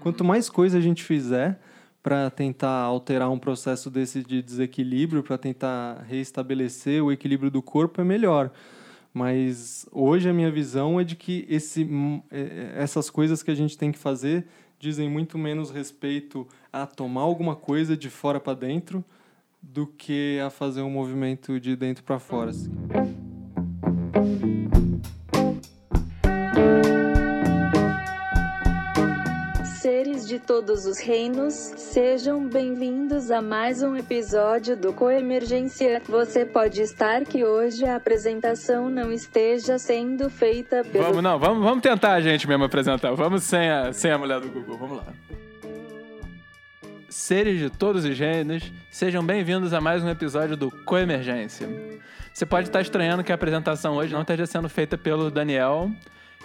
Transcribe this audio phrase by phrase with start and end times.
[0.00, 1.60] Quanto mais coisa a gente fizer
[2.02, 8.00] para tentar alterar um processo desse de desequilíbrio, para tentar reestabelecer o equilíbrio do corpo,
[8.00, 8.50] é melhor.
[9.12, 11.88] Mas hoje a minha visão é de que esse,
[12.30, 14.46] é, essas coisas que a gente tem que fazer
[14.78, 19.04] dizem muito menos respeito a tomar alguma coisa de fora para dentro
[19.62, 22.50] do que a fazer um movimento de dentro para fora.
[22.50, 22.70] Assim.
[30.46, 36.02] Todos os reinos, sejam bem-vindos a mais um episódio do Coemergência.
[36.06, 41.04] Você pode estar que hoje a apresentação não esteja sendo feita pelo.
[41.04, 43.14] Vamos, não, vamos, vamos tentar a gente mesmo apresentar.
[43.14, 45.06] Vamos sem a, sem a mulher do Google, vamos lá
[47.08, 51.68] seres de todos os gêneros, sejam bem-vindos a mais um episódio do Coemergência.
[52.32, 55.92] Você pode estar estranhando que a apresentação hoje não esteja sendo feita pelo Daniel,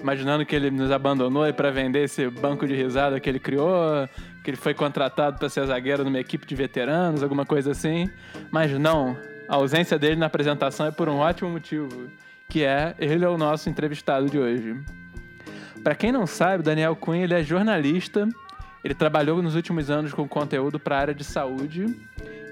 [0.02, 4.08] imaginando que ele nos abandonou para vender esse banco de risada que ele criou,
[4.44, 8.10] que ele foi contratado para ser zagueiro numa equipe de veteranos, alguma coisa assim.
[8.52, 12.10] Mas não, a ausência dele na apresentação é por um ótimo motivo,
[12.48, 14.80] que é ele é o nosso entrevistado de hoje.
[15.84, 18.28] Para quem não sabe, Daniel Cunha ele é jornalista
[18.84, 21.86] ele trabalhou nos últimos anos com conteúdo para a área de saúde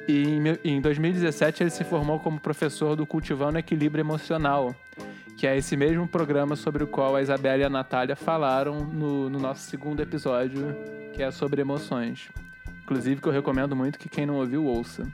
[0.07, 4.75] e em 2017 ele se formou como professor do Cultivando Equilíbrio Emocional,
[5.37, 9.29] que é esse mesmo programa sobre o qual a Isabela e a Natália falaram no,
[9.29, 10.75] no nosso segundo episódio,
[11.13, 12.31] que é sobre emoções.
[12.81, 15.07] Inclusive que eu recomendo muito que quem não ouviu ouça.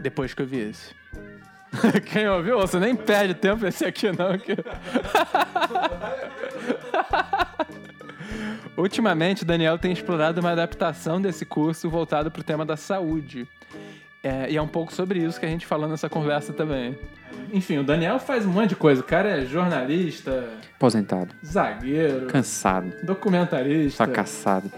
[0.00, 0.94] Depois que eu vi esse.
[2.10, 4.38] Quem ouviu, ouça, nem perde tempo esse aqui não.
[4.38, 4.56] Que...
[8.78, 13.48] Ultimamente, Daniel tem explorado uma adaptação desse curso voltado para o tema da saúde.
[14.22, 16.98] É, e é um pouco sobre isso que a gente falou nessa conversa também.
[17.52, 19.00] Enfim, o Daniel faz um monte de coisa.
[19.00, 20.48] O cara é jornalista.
[20.74, 21.34] Aposentado.
[21.44, 22.26] Zagueiro.
[22.26, 22.92] Cansado.
[23.02, 24.04] Documentarista.
[24.04, 24.70] Fracassado.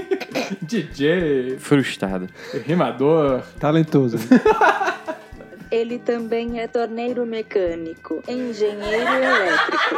[0.60, 1.56] DJ.
[1.58, 2.28] Frustrado.
[2.66, 3.42] Rimador.
[3.58, 4.18] Talentoso.
[5.72, 9.96] Ele também é torneiro mecânico, engenheiro elétrico,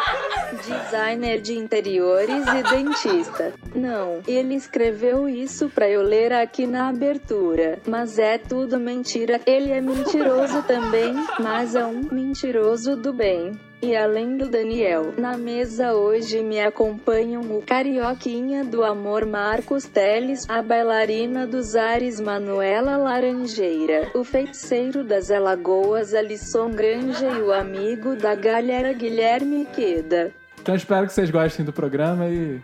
[0.65, 3.53] designer de interiores e dentista.
[3.75, 9.41] Não, ele escreveu isso pra eu ler aqui na abertura, mas é tudo mentira.
[9.45, 13.59] Ele é mentiroso também, mas é um mentiroso do bem.
[13.85, 20.49] E além do Daniel, na mesa hoje me acompanham o carioquinha do amor Marcos Teles,
[20.49, 28.17] a bailarina dos ares Manuela Laranjeira, o feiticeiro das Alagoas Alisson Granja e o amigo
[28.17, 30.33] da galera Guilherme Queda.
[30.63, 32.63] Então espero que vocês gostem do programa e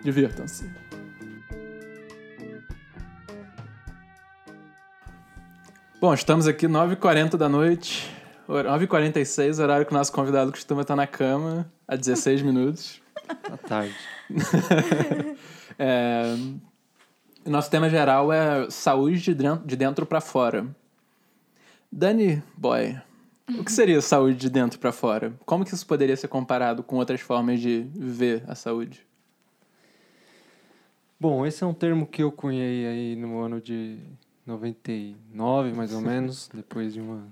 [0.00, 0.70] divirtam-se.
[6.00, 8.21] Bom, estamos aqui 9h40 da noite
[8.52, 13.00] 9h46, horário que o nosso convidado costuma estar na cama, há 16 minutos.
[13.50, 13.94] À tarde.
[15.78, 16.34] é,
[17.44, 20.66] o nosso tema geral é saúde de dentro, de dentro para fora.
[21.90, 22.98] Dani Boy,
[23.58, 25.32] o que seria saúde de dentro para fora?
[25.44, 29.06] Como que isso poderia ser comparado com outras formas de ver a saúde?
[31.18, 33.98] Bom, esse é um termo que eu cunhei aí no ano de
[34.46, 37.28] 99, mais ou menos, depois de uma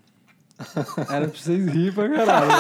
[1.09, 2.55] era pra vocês rirem pra caralho, né?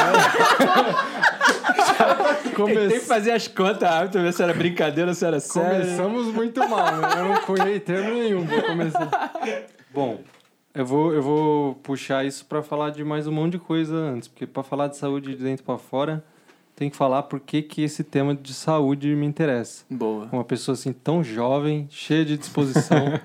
[2.56, 2.74] Come...
[2.88, 5.84] Tem que fazer as contas rápido pra ver se era brincadeira ou se era sério.
[5.84, 7.08] Começamos muito mal, né?
[7.18, 9.32] Eu não cunhei termo nenhum pra começar.
[9.92, 10.20] Bom,
[10.72, 14.28] eu vou, eu vou puxar isso pra falar de mais um monte de coisa antes,
[14.28, 16.24] porque pra falar de saúde de dentro pra fora,
[16.76, 19.84] tem que falar por que, que esse tema de saúde me interessa.
[19.90, 20.28] Boa.
[20.32, 23.20] Uma pessoa assim tão jovem, cheia de disposição,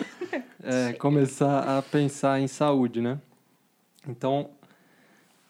[0.62, 3.18] é, começar a pensar em saúde, né?
[4.08, 4.50] Então,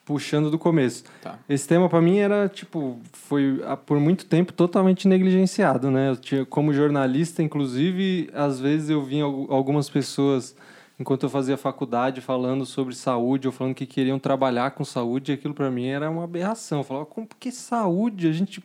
[0.05, 1.05] puxando do começo.
[1.23, 1.39] Tá.
[1.49, 6.11] Esse tema para mim era tipo, foi por muito tempo totalmente negligenciado, né?
[6.11, 10.55] Eu tinha como jornalista, inclusive, às vezes eu via algumas pessoas
[10.99, 15.35] enquanto eu fazia faculdade falando sobre saúde, ou falando que queriam trabalhar com saúde, e
[15.35, 16.79] aquilo para mim era uma aberração.
[16.79, 18.29] Eu falava, como que saúde?
[18.29, 18.63] A gente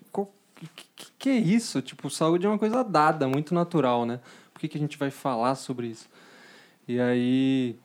[0.55, 1.81] que, que, que é isso?
[1.81, 4.19] Tipo, saúde é uma coisa dada, muito natural, né?
[4.53, 6.09] Por que, que a gente vai falar sobre isso?
[6.87, 7.75] E aí,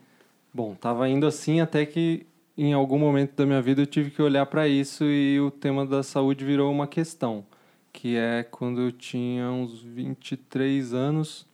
[0.56, 2.25] Bom, estava indo assim até que
[2.56, 5.85] em algum momento da minha vida eu tive que olhar para isso e o tema
[5.85, 7.45] da saúde virou uma questão,
[7.93, 11.45] que é quando eu tinha uns 23 anos,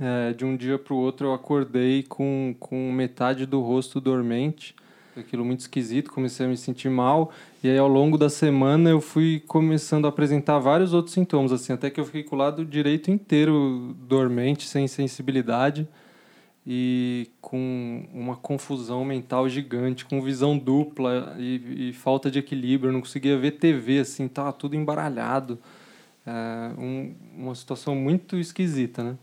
[0.00, 4.74] é, de um dia para o outro eu acordei com, com metade do rosto dormente,
[5.16, 7.30] aquilo muito esquisito, comecei a me sentir mal,
[7.62, 11.72] e aí ao longo da semana eu fui começando a apresentar vários outros sintomas, assim,
[11.72, 15.86] até que eu fiquei com o lado direito inteiro dormente, sem sensibilidade,
[16.66, 22.92] e com uma confusão mental gigante, com visão dupla e, e, falta de equilíbrio.
[22.92, 25.58] Não conseguia ver TV, assim, tava tudo embaralhado.
[26.26, 29.16] é, um, uma situação muito esquisita, né?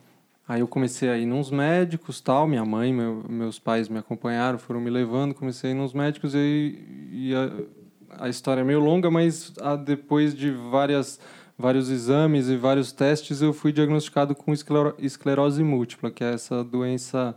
[0.48, 4.60] Aí eu comecei a ir nos médicos, tal, minha mãe, meu, meus pais me acompanharam,
[4.60, 8.81] foram me levando, comecei a ir nos médicos e, e a, a, história é meio
[8.81, 11.18] longa, mas a, depois de várias,
[11.63, 16.62] vários exames e vários testes, eu fui diagnosticado com esclero, esclerose múltipla, que é essa
[16.62, 17.33] doença,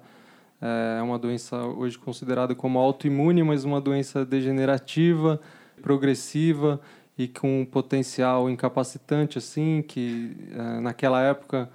[0.60, 5.40] é uma doença hoje considerada como autoimune, mas uma doença degenerativa,
[5.80, 6.80] progressiva
[7.16, 11.70] e com um potencial incapacitante, assim, que é, naquela época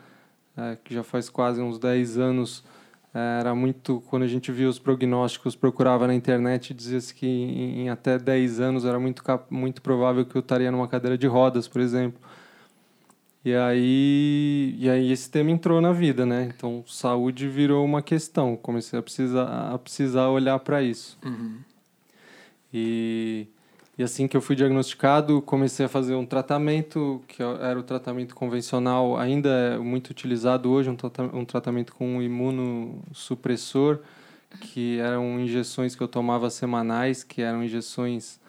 [0.57, 2.65] é, que já faz quase uns 10 anos,
[3.13, 7.83] é, era muito, quando a gente via os prognósticos, procurava na internet, dizia-se que em,
[7.83, 11.65] em, até 10 anos era muito, muito provável que eu estaria numa cadeira de rodas,
[11.65, 12.19] por exemplo.
[13.43, 16.51] E aí, e aí esse tema entrou na vida, né?
[16.55, 18.55] Então, saúde virou uma questão.
[18.55, 21.17] Comecei a precisar, a precisar olhar para isso.
[21.23, 21.57] Uhum.
[22.71, 23.47] E
[24.01, 28.33] e assim que eu fui diagnosticado, comecei a fazer um tratamento, que era o tratamento
[28.33, 30.97] convencional, ainda é muito utilizado hoje, um,
[31.37, 33.99] um tratamento com um imunossupressor,
[34.59, 38.39] que eram injeções que eu tomava semanais, que eram injeções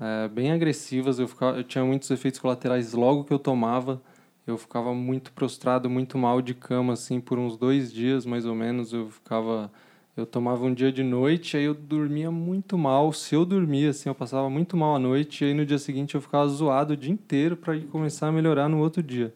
[0.00, 1.20] é, bem agressivas.
[1.20, 4.02] Eu, ficava, eu tinha muitos efeitos colaterais logo que eu tomava.
[4.50, 8.54] Eu ficava muito prostrado, muito mal de cama, assim, por uns dois dias, mais ou
[8.54, 8.92] menos.
[8.92, 9.70] Eu ficava
[10.18, 13.12] eu tomava um dia de noite, aí eu dormia muito mal.
[13.12, 16.16] Se eu dormia, assim, eu passava muito mal à noite, e aí no dia seguinte
[16.16, 19.32] eu ficava zoado o dia inteiro para começar a melhorar no outro dia.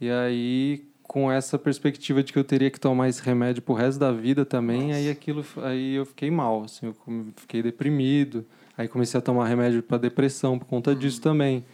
[0.00, 4.00] E aí, com essa perspectiva de que eu teria que tomar esse remédio pro resto
[4.00, 4.98] da vida também, Nossa.
[4.98, 6.96] aí aquilo, aí eu fiquei mal, assim, eu
[7.36, 8.44] fiquei deprimido.
[8.76, 11.64] Aí comecei a tomar remédio para depressão por conta disso também.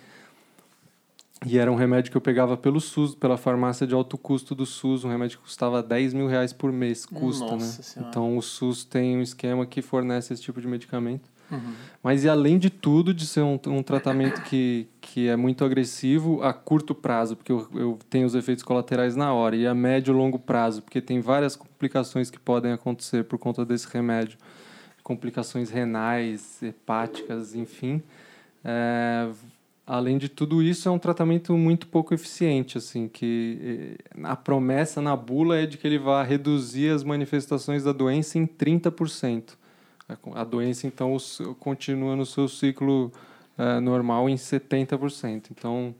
[1.47, 4.65] E era um remédio que eu pegava pelo SUS, pela farmácia de alto custo do
[4.65, 7.83] SUS, um remédio que custava 10 mil reais por mês, custa, Nossa né?
[7.83, 8.11] Senhora.
[8.11, 11.29] Então o SUS tem um esquema que fornece esse tipo de medicamento.
[11.51, 11.75] Uhum.
[12.03, 16.43] Mas e além de tudo, de ser um, um tratamento que, que é muito agressivo
[16.43, 20.13] a curto prazo, porque eu, eu tenho os efeitos colaterais na hora, e a médio
[20.13, 24.39] e longo prazo, porque tem várias complicações que podem acontecer por conta desse remédio.
[25.03, 28.03] Complicações renais, hepáticas, enfim.
[28.65, 29.29] É,
[29.87, 35.03] além de tudo isso, é um tratamento muito pouco eficiente, assim, que eh, a promessa
[35.03, 39.57] na bula é de que ele vai reduzir as manifestações da doença em 30%.
[40.35, 41.17] A doença, então,
[41.59, 43.11] continua no seu ciclo
[43.57, 45.51] é, normal em 70%.
[45.51, 45.95] Então,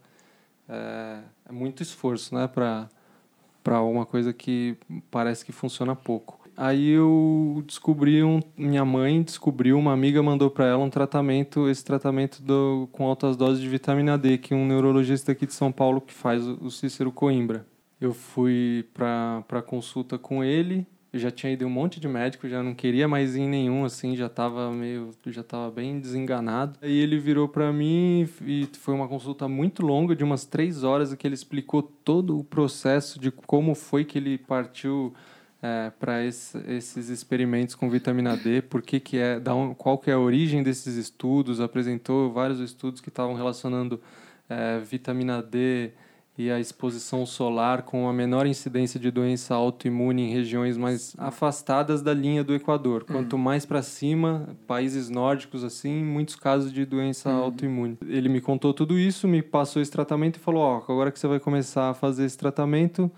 [0.69, 4.77] é, é muito esforço, né, para uma coisa que
[5.11, 6.44] parece que funciona pouco.
[6.57, 11.85] Aí eu descobri um, minha mãe descobriu, uma amiga mandou para ela um tratamento, esse
[11.85, 16.01] tratamento do, com altas doses de vitamina D, que um neurologista aqui de São Paulo
[16.01, 17.67] que faz o Cícero Coimbra.
[18.01, 22.61] Eu fui para consulta com ele, eu já tinha ido um monte de médico, já
[22.61, 26.77] não queria mais ir em nenhum, assim, já estava meio, já estava bem desenganado.
[26.83, 31.15] Aí ele virou para mim e foi uma consulta muito longa, de umas três horas,
[31.15, 35.15] que ele explicou todo o processo de como foi que ele partiu
[35.65, 39.97] é, para esse, esses experimentos com vitamina D, por que que é, da um, qual
[39.97, 43.99] que é a origem desses estudos, apresentou vários estudos que estavam relacionando
[44.47, 45.93] é, vitamina D
[46.37, 52.03] e a exposição solar com a menor incidência de doença autoimune em regiões mais afastadas
[52.03, 53.01] da linha do Equador.
[53.09, 53.15] Uhum.
[53.15, 57.43] Quanto mais para cima, países nórdicos assim, muitos casos de doença uhum.
[57.43, 57.97] autoimune.
[58.07, 61.19] Ele me contou tudo isso, me passou esse tratamento e falou: "Ó, oh, agora que
[61.19, 63.11] você vai começar a fazer esse tratamento,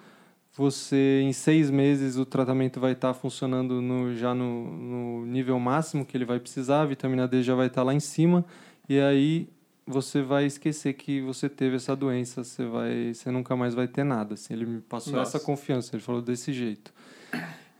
[0.57, 5.59] você em seis meses o tratamento vai estar tá funcionando no, já no, no, nível
[5.61, 8.45] máximo que ele vai precisar, a vitamina D já vai estar tá lá em cima,
[8.89, 9.49] e aí
[9.87, 14.03] você vai esquecer que você teve essa doença, você, vai, você nunca mais vai ter
[14.03, 14.35] nada.
[14.35, 15.37] Assim, ele me passou Nossa.
[15.37, 16.93] essa confiança, ele falou desse jeito.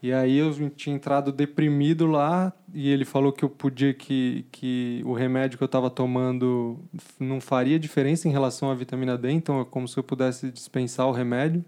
[0.01, 5.01] E aí eu tinha entrado deprimido lá e ele falou que eu podia que, que
[5.03, 6.79] o remédio que eu estava tomando
[7.19, 11.07] não faria diferença em relação à vitamina D, então é como se eu pudesse dispensar
[11.07, 11.65] o remédio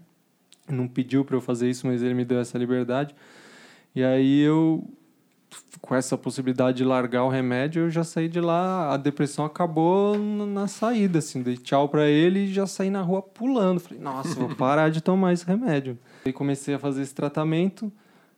[0.74, 3.14] não pediu para eu fazer isso, mas ele me deu essa liberdade.
[3.94, 4.88] E aí eu,
[5.80, 8.92] com essa possibilidade de largar o remédio, eu já saí de lá.
[8.92, 11.42] A depressão acabou na saída, assim.
[11.42, 13.80] Dei tchau para ele e já saí na rua pulando.
[13.80, 15.98] Falei, nossa, vou parar de tomar esse remédio.
[16.24, 17.92] Aí comecei a fazer esse tratamento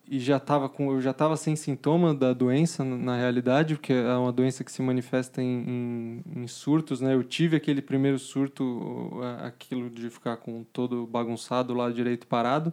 [0.08, 4.14] e já estava com eu já estava sem sintoma da doença na realidade porque é
[4.14, 7.14] uma doença que se manifesta em, em, em, surtos né?
[7.14, 12.72] Eu tive aquele primeiro surto aquilo de ficar com todo bagunçado lá direito parado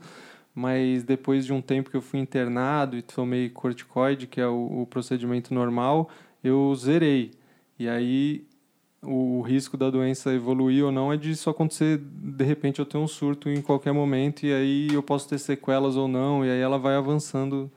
[0.54, 4.82] mas depois de um tempo que eu fui internado e tomei corticoide que é o,
[4.82, 6.10] o procedimento normal
[6.44, 7.32] eu zerei.
[7.78, 8.46] E aí
[9.02, 12.98] o risco da doença evoluir ou não é de isso acontecer de repente eu ter
[12.98, 16.60] um surto em qualquer momento e aí eu posso ter sequelas ou não e aí
[16.60, 17.72] ela vai avançando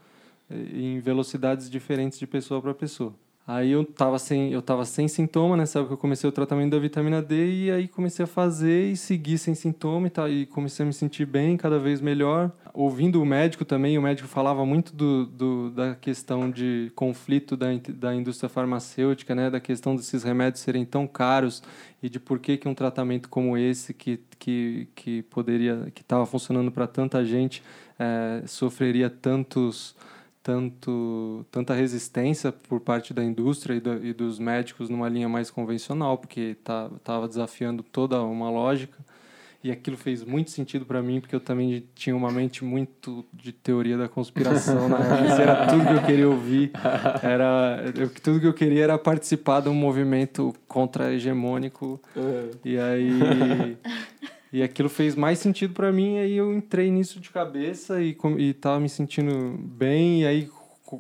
[0.51, 3.15] eh, em velocidades diferentes de pessoa para pessoa.
[3.45, 6.79] Aí eu tava sem, eu tava sem sintoma, nessa época eu comecei o tratamento da
[6.79, 10.85] vitamina D e aí comecei a fazer e seguir sem sintoma e tal, e comecei
[10.85, 12.53] a me sentir bem, cada vez melhor.
[12.73, 17.67] Ouvindo o médico também, o médico falava muito do, do da questão de conflito da,
[17.89, 21.65] da indústria farmacêutica, né, da questão desses remédios serem tão caros
[22.01, 26.25] e de por que, que um tratamento como esse que, que, que poderia, que estava
[26.25, 27.61] funcionando para tanta gente,
[27.99, 29.97] é, sofreria tantos
[30.43, 35.51] tanto tanta resistência por parte da indústria e, da, e dos médicos numa linha mais
[35.51, 38.99] convencional, porque estava tá, desafiando toda uma lógica.
[39.65, 43.53] E aquilo fez muito sentido para mim, porque eu também tinha uma mente muito de
[43.53, 44.89] teoria da conspiração.
[44.89, 44.97] Né?
[45.31, 46.73] Isso era tudo que eu queria ouvir.
[47.23, 52.01] Era, eu, tudo que eu queria era participar de um movimento contra-hegemônico.
[52.17, 52.51] Uhum.
[52.65, 53.79] E aí
[54.53, 58.53] e aquilo fez mais sentido para mim, aí eu entrei nisso de cabeça e, e
[58.53, 60.51] tava me sentindo bem, e aí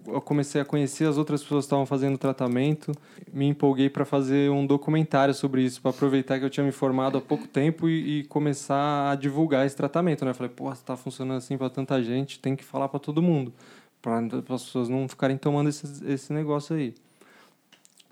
[0.06, 2.92] eu comecei a conhecer as outras pessoas que estavam fazendo tratamento,
[3.30, 7.18] me empolguei para fazer um documentário sobre isso, para aproveitar que eu tinha me formado
[7.18, 10.32] há pouco tempo e, e começar a divulgar esse tratamento, né?
[10.32, 13.52] falei, pô, está funcionando assim para tanta gente, tem que falar para todo mundo,
[14.00, 16.94] para as pessoas não ficarem tomando esse, esse negócio aí.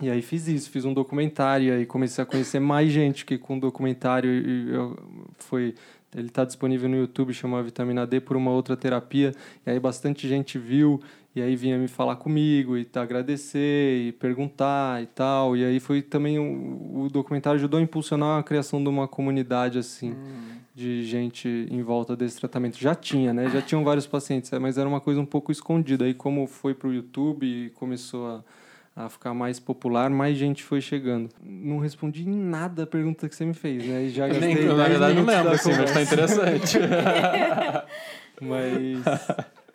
[0.00, 3.37] E aí fiz isso, fiz um documentário, e aí comecei a conhecer mais gente que
[3.37, 4.30] com o documentário
[4.69, 4.99] eu,
[5.38, 5.75] foi
[6.16, 9.33] ele está disponível no YouTube, chama Vitamina D por uma outra terapia,
[9.64, 11.00] e aí bastante gente viu
[11.35, 15.57] e aí vinha me falar comigo e tá, agradecer e perguntar e tal.
[15.57, 19.78] E aí foi também o, o documentário ajudou a impulsionar a criação de uma comunidade
[19.78, 20.12] assim.
[20.12, 20.61] Hum.
[20.73, 22.78] De gente em volta desse tratamento.
[22.78, 23.50] Já tinha, né?
[23.50, 26.04] Já tinham vários pacientes, mas era uma coisa um pouco escondida.
[26.04, 28.45] Aí, como foi para o YouTube e começou a,
[28.94, 31.30] a ficar mais popular, mais gente foi chegando.
[31.42, 34.04] Não respondi em nada a pergunta que você me fez, né?
[34.04, 36.78] E já gastei Nem, na verdade não lembro, assim, mas tá interessante.
[38.40, 39.02] mas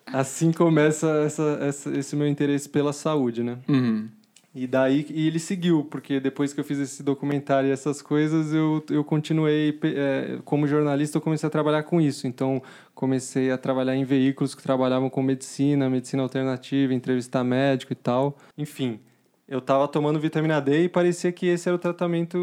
[0.05, 3.57] assim começa essa, essa, esse meu interesse pela saúde, né?
[3.67, 4.09] Uhum.
[4.55, 8.53] E daí e ele seguiu, porque depois que eu fiz esse documentário e essas coisas,
[8.53, 12.25] eu, eu continuei, é, como jornalista, eu comecei a trabalhar com isso.
[12.25, 17.97] Então, comecei a trabalhar em veículos que trabalhavam com medicina, medicina alternativa, entrevistar médico e
[17.97, 18.37] tal.
[18.57, 19.01] Enfim,
[19.45, 22.37] eu estava tomando vitamina D e parecia que esse era o tratamento.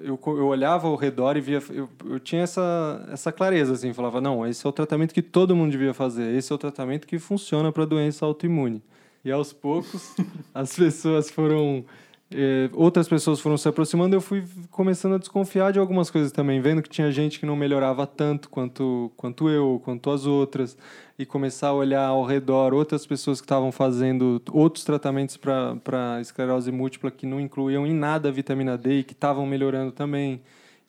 [0.00, 1.62] Eu, eu olhava ao redor e via.
[1.68, 5.54] Eu, eu tinha essa, essa clareza, assim, falava: não, esse é o tratamento que todo
[5.54, 8.82] mundo devia fazer, esse é o tratamento que funciona para doença autoimune.
[9.24, 10.14] E aos poucos,
[10.54, 11.84] as pessoas foram.
[12.30, 16.60] Eh, outras pessoas foram se aproximando, eu fui começando a desconfiar de algumas coisas também,
[16.60, 20.76] vendo que tinha gente que não melhorava tanto quanto, quanto eu, quanto as outras,
[21.18, 26.72] e começar a olhar ao redor outras pessoas que estavam fazendo outros tratamentos para esclerose
[26.72, 30.40] múltipla que não incluíam em nada a vitamina D e que estavam melhorando também.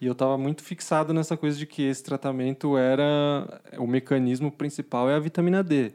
[0.01, 3.61] E eu estava muito fixado nessa coisa de que esse tratamento era.
[3.77, 5.93] O mecanismo principal é a vitamina D.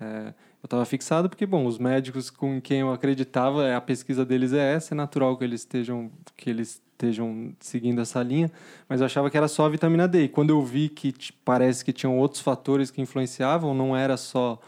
[0.00, 0.32] É,
[0.62, 4.74] eu estava fixado porque, bom, os médicos com quem eu acreditava, a pesquisa deles é
[4.74, 8.50] essa, é natural que eles estejam, que eles estejam seguindo essa linha,
[8.86, 10.24] mas eu achava que era só a vitamina D.
[10.24, 11.14] E quando eu vi que
[11.44, 14.60] parece que tinham outros fatores que influenciavam, não era só.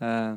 [0.00, 0.34] É,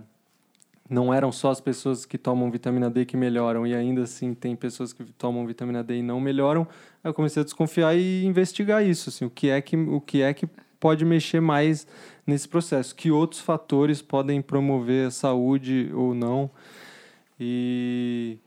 [0.87, 4.55] não eram só as pessoas que tomam vitamina D que melhoram, e ainda assim tem
[4.55, 6.67] pessoas que tomam vitamina D e não melhoram.
[7.03, 10.33] Eu comecei a desconfiar e investigar isso, assim, o que é que, o que, é
[10.33, 10.47] que
[10.79, 11.85] pode mexer mais
[12.25, 16.49] nesse processo, que outros fatores podem promover a saúde ou não.
[17.39, 18.37] E,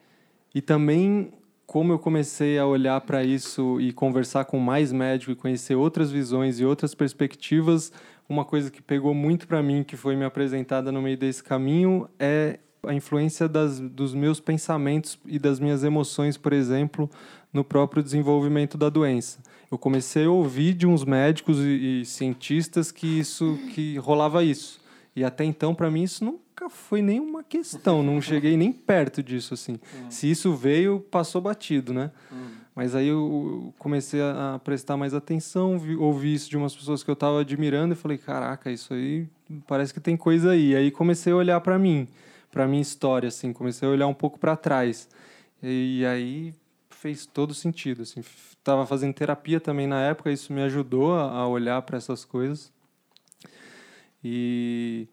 [0.55, 1.33] e também
[1.67, 6.11] como eu comecei a olhar para isso e conversar com mais médicos e conhecer outras
[6.11, 7.91] visões e outras perspectivas,
[8.29, 12.07] uma coisa que pegou muito para mim, que foi me apresentada no meio desse caminho,
[12.19, 17.09] é a influência das, dos meus pensamentos e das minhas emoções, por exemplo,
[17.53, 19.41] no próprio desenvolvimento da doença
[19.73, 24.79] eu comecei a ouvir de uns médicos e, e cientistas que isso que rolava isso.
[25.17, 28.03] E até então, para mim, isso nunca foi nenhuma questão.
[28.03, 29.81] Não cheguei nem perto disso, assim.
[30.11, 32.11] Se isso veio, passou batido, né?
[32.75, 37.11] Mas aí eu comecei a prestar mais atenção, vi, ouvi isso de umas pessoas que
[37.11, 39.27] eu estava admirando e falei, caraca, isso aí
[39.67, 40.77] parece que tem coisa aí.
[40.77, 42.07] Aí comecei a olhar para mim,
[42.51, 43.55] para minha história, assim.
[43.55, 45.09] Comecei a olhar um pouco para trás.
[45.63, 46.55] E aí
[46.91, 48.23] fez todo sentido, assim
[48.63, 52.73] estava fazendo terapia também na época, isso me ajudou a, olhar para essas coisas.
[54.25, 55.09] E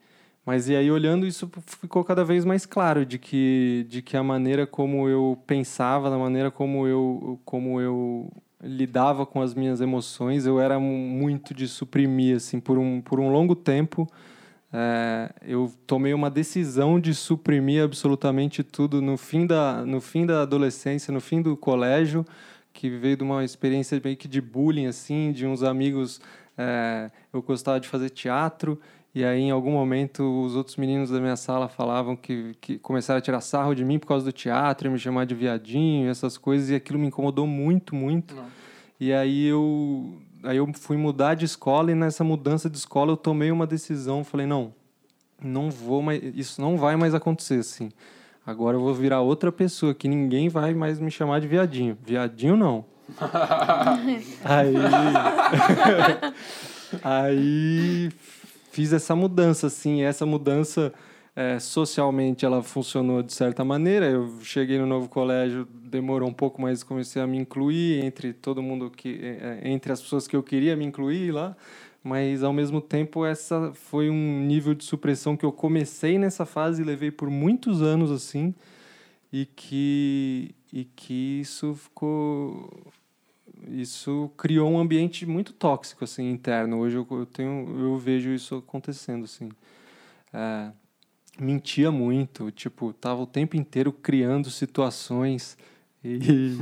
[0.46, 4.24] mas e aí olhando isso ficou cada vez mais claro de que de que a
[4.24, 10.46] maneira como eu pensava, da maneira como eu como eu lidava com as minhas emoções,
[10.46, 14.08] eu era muito de suprimir assim por um por um longo tempo.
[14.72, 20.44] É, eu tomei uma decisão de suprimir absolutamente tudo no fim da no fim da
[20.44, 22.24] adolescência, no fim do colégio
[22.74, 26.22] que veio de uma experiência meio que de bullying, assim, de uns amigos.
[26.58, 28.80] É, eu gostava de fazer teatro
[29.14, 33.18] E aí, em algum momento, os outros meninos da minha sala falavam que, que começaram
[33.18, 36.38] a tirar sarro de mim por causa do teatro, e me chamar de viadinho, essas
[36.38, 38.36] coisas, e aquilo me incomodou muito, muito.
[38.36, 38.46] Não.
[39.00, 43.18] E aí eu, aí eu fui mudar de escola, e nessa mudança de escola eu
[43.18, 44.24] tomei uma decisão.
[44.24, 44.74] Falei, não,
[45.42, 47.90] não vou mais, isso não vai mais acontecer assim.
[48.50, 51.96] Agora eu vou virar outra pessoa, que ninguém vai mais me chamar de viadinho.
[52.04, 52.84] Viadinho não.
[54.44, 54.74] aí.
[57.04, 58.10] aí
[58.72, 60.02] fiz essa mudança, assim.
[60.02, 60.92] Essa mudança
[61.36, 64.08] é, socialmente ela funcionou de certa maneira.
[64.08, 68.64] Eu cheguei no novo colégio, demorou um pouco, mas comecei a me incluir entre todo
[68.64, 71.56] mundo que, é, entre as pessoas que eu queria me incluir lá.
[72.10, 76.82] Mas ao mesmo tempo essa foi um nível de supressão que eu comecei nessa fase
[76.82, 78.56] e levei por muitos anos assim
[79.32, 82.92] e que e que isso ficou
[83.68, 86.80] isso criou um ambiente muito tóxico assim interno.
[86.80, 89.50] Hoje eu, eu tenho eu vejo isso acontecendo assim.
[90.34, 90.72] É,
[91.40, 95.56] mentia muito tipo tava o tempo inteiro criando situações
[96.04, 96.58] e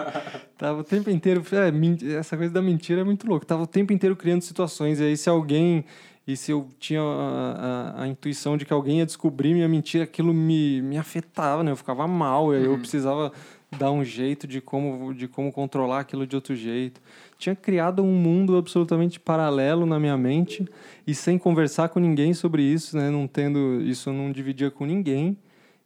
[0.56, 3.92] tava o tempo inteiro é, essa coisa da mentira é muito louco tava o tempo
[3.92, 5.84] inteiro criando situações e aí se alguém
[6.28, 10.04] e se eu tinha a, a, a, intuição de que alguém ia descobrir minha mentira,
[10.04, 11.70] aquilo me, me afetava, né?
[11.70, 12.52] Eu ficava mal, uhum.
[12.52, 13.32] eu precisava
[13.78, 17.00] dar um jeito de como, de como controlar aquilo de outro jeito.
[17.38, 20.66] Tinha criado um mundo absolutamente paralelo na minha mente
[21.06, 23.08] e sem conversar com ninguém sobre isso, né?
[23.08, 25.34] Não tendo isso, eu não dividia com ninguém.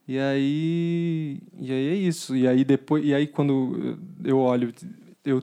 [0.07, 2.37] E aí, e aí é isso.
[2.37, 4.73] E aí depois, e aí quando eu olho,
[5.25, 5.43] eu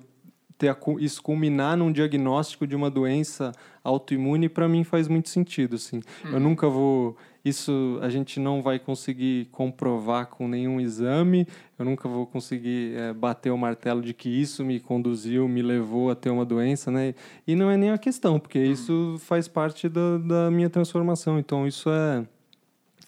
[0.60, 6.02] ter isso culminar num diagnóstico de uma doença autoimune para mim faz muito sentido assim
[6.26, 6.40] eu uhum.
[6.42, 11.48] nunca vou isso a gente não vai conseguir comprovar com nenhum exame
[11.80, 16.12] eu nunca vou conseguir é, bater o martelo de que isso me conduziu me levou
[16.12, 17.16] a ter uma doença né
[17.48, 18.72] e não é nem a questão porque uhum.
[18.72, 22.26] isso faz parte da, da minha transformação então isso é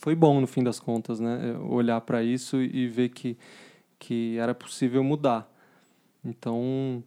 [0.01, 3.38] foi bom no fim das contas né olhar para isso e ver que
[3.98, 5.50] que era possível mudar
[6.25, 7.03] então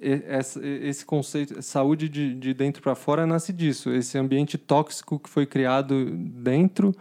[0.00, 3.90] esse conceito, saúde de, de dentro para fora, nasce disso.
[3.90, 6.92] Esse ambiente tóxico que foi criado dentro,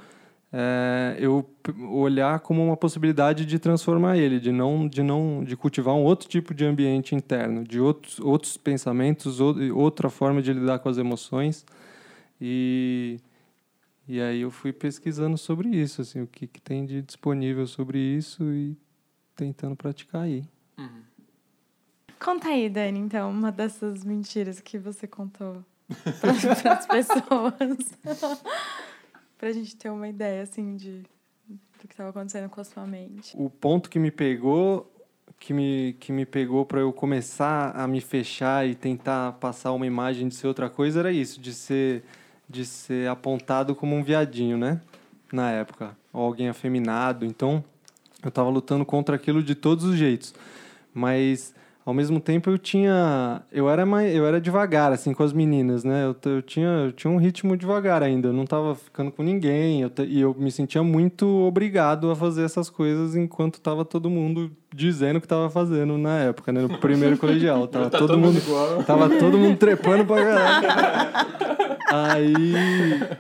[0.52, 1.46] é, eu
[1.92, 6.30] olhar como uma possibilidade de transformar ele, de não, de não, de cultivar um outro
[6.30, 11.66] tipo de ambiente interno, de outros, outros pensamentos, outra forma de lidar com as emoções.
[12.40, 13.20] E
[14.14, 17.98] e aí eu fui pesquisando sobre isso, assim, o que, que tem de disponível sobre
[17.98, 18.78] isso e
[19.36, 20.44] tentando praticar aí.
[20.78, 21.02] Uhum.
[22.24, 25.66] Conta aí, Dani, então, uma dessas mentiras que você contou
[26.22, 26.30] para
[26.78, 27.98] as pessoas.
[29.36, 31.00] para a gente ter uma ideia, assim, de,
[31.50, 33.36] do que estava acontecendo com a sua mente.
[33.36, 34.94] O ponto que me pegou,
[35.40, 39.88] que me, que me pegou para eu começar a me fechar e tentar passar uma
[39.88, 42.04] imagem de ser outra coisa era isso, de ser,
[42.50, 44.82] de ser apontado como um viadinho, né?
[45.32, 45.96] Na época.
[46.12, 47.26] Ou alguém afeminado.
[47.26, 47.64] Então,
[48.22, 50.34] eu estava lutando contra aquilo de todos os jeitos.
[50.94, 51.54] Mas
[51.86, 55.84] ao mesmo tempo eu tinha eu era mais, eu era devagar assim com as meninas
[55.84, 59.22] né eu, eu tinha eu tinha um ritmo devagar ainda eu não estava ficando com
[59.22, 64.10] ninguém eu, e eu me sentia muito obrigado a fazer essas coisas enquanto estava todo
[64.10, 68.20] mundo dizendo que estava fazendo na época né no primeiro colegial tava tá todo, todo
[68.20, 68.84] mundo igual.
[68.84, 71.44] tava todo mundo trepando para caralho
[71.94, 72.54] Aí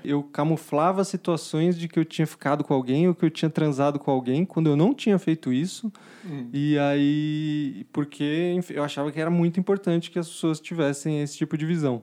[0.03, 3.99] eu camuflava situações de que eu tinha ficado com alguém ou que eu tinha transado
[3.99, 5.93] com alguém quando eu não tinha feito isso.
[6.25, 6.49] Hum.
[6.51, 11.37] E aí, porque enfim, eu achava que era muito importante que as pessoas tivessem esse
[11.37, 12.01] tipo de visão.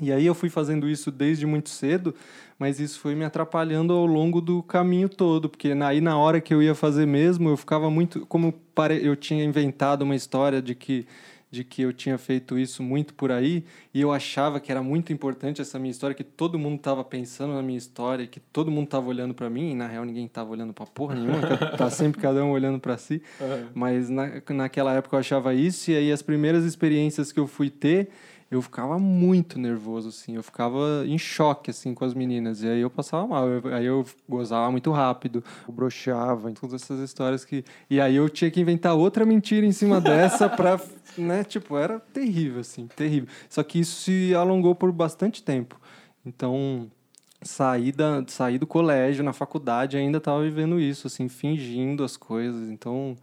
[0.00, 2.14] E aí eu fui fazendo isso desde muito cedo,
[2.58, 6.54] mas isso foi me atrapalhando ao longo do caminho todo, porque aí na hora que
[6.54, 8.54] eu ia fazer mesmo, eu ficava muito como
[9.02, 11.06] eu tinha inventado uma história de que
[11.50, 15.12] de que eu tinha feito isso muito por aí e eu achava que era muito
[15.12, 18.84] importante essa minha história, que todo mundo estava pensando na minha história, que todo mundo
[18.84, 21.40] estava olhando para mim, e na real ninguém estava olhando para porra nenhuma,
[21.76, 23.22] tá sempre cada um olhando para si.
[23.40, 23.68] Uhum.
[23.74, 27.70] Mas na, naquela época eu achava isso e aí as primeiras experiências que eu fui
[27.70, 28.10] ter,
[28.50, 32.80] eu ficava muito nervoso, assim, eu ficava em choque, assim, com as meninas, e aí
[32.80, 37.62] eu passava mal, eu, aí eu gozava muito rápido, eu broxava, todas essas histórias que...
[37.90, 40.80] E aí eu tinha que inventar outra mentira em cima dessa pra,
[41.16, 43.28] né, tipo, era terrível, assim, terrível.
[43.50, 45.78] Só que isso se alongou por bastante tempo,
[46.24, 46.90] então...
[47.40, 52.68] Saí, da, saí do colégio, na faculdade, ainda estava vivendo isso, assim, fingindo as coisas.
[52.68, 53.16] Então,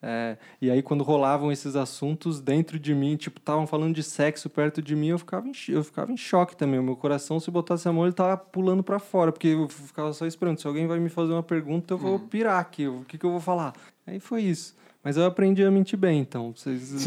[0.00, 4.48] é, e aí, quando rolavam esses assuntos dentro de mim, tipo, estavam falando de sexo
[4.48, 6.78] perto de mim, eu ficava em, eu ficava em choque também.
[6.78, 10.12] O meu coração, se botasse a mão, ele tava pulando para fora, porque eu ficava
[10.12, 10.60] só esperando.
[10.60, 12.28] Se alguém vai me fazer uma pergunta, eu vou hum.
[12.28, 12.86] pirar aqui.
[12.86, 13.74] O que, que eu vou falar?
[14.06, 14.76] Aí foi isso.
[15.02, 16.52] Mas eu aprendi a mentir bem, então.
[16.54, 17.06] Vocês...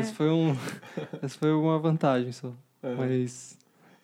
[0.00, 0.56] esse, foi um...
[1.22, 2.48] esse foi uma vantagem só.
[2.82, 2.96] Uhum.
[2.98, 3.56] Mas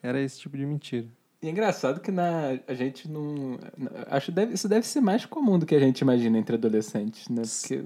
[0.02, 1.06] era esse tipo de mentira.
[1.40, 3.58] E é engraçado que na, a gente não.
[4.08, 7.28] Acho que deve, isso deve ser mais comum do que a gente imagina entre adolescentes,
[7.28, 7.42] né?
[7.42, 7.84] Porque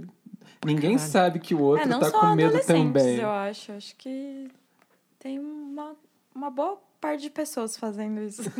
[0.64, 1.12] ninguém caralho.
[1.12, 3.16] sabe que o outro é, tá só com medo adolescentes, também.
[3.18, 3.72] eu acho.
[3.72, 4.48] Acho que
[5.18, 5.94] tem uma,
[6.34, 8.42] uma boa parte de pessoas fazendo isso.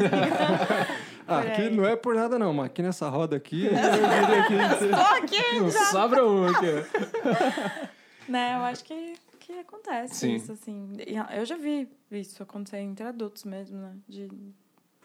[1.25, 3.69] Ah, aqui não é por nada não, mas aqui nessa roda aqui.
[3.69, 5.85] Tô aqui Não já.
[5.85, 6.67] sobra um aqui.
[8.29, 10.35] Né, eu acho que, que acontece Sim.
[10.35, 10.93] isso, assim.
[11.33, 13.95] Eu já vi isso acontecer entre adultos mesmo, né?
[14.09, 14.29] De,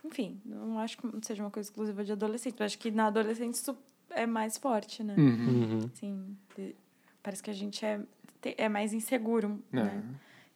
[0.03, 2.55] enfim, não acho que seja uma coisa exclusiva de adolescente.
[2.59, 3.77] Eu acho que na adolescência isso
[4.11, 5.15] é mais forte, né?
[5.17, 5.89] Uhum.
[6.03, 6.35] Uhum.
[6.55, 6.75] De-
[7.21, 7.99] parece que a gente é,
[8.57, 9.75] é mais inseguro, É.
[9.83, 10.03] né?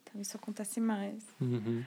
[0.03, 1.25] Então isso acontece mais.
[1.39, 1.83] Uhum.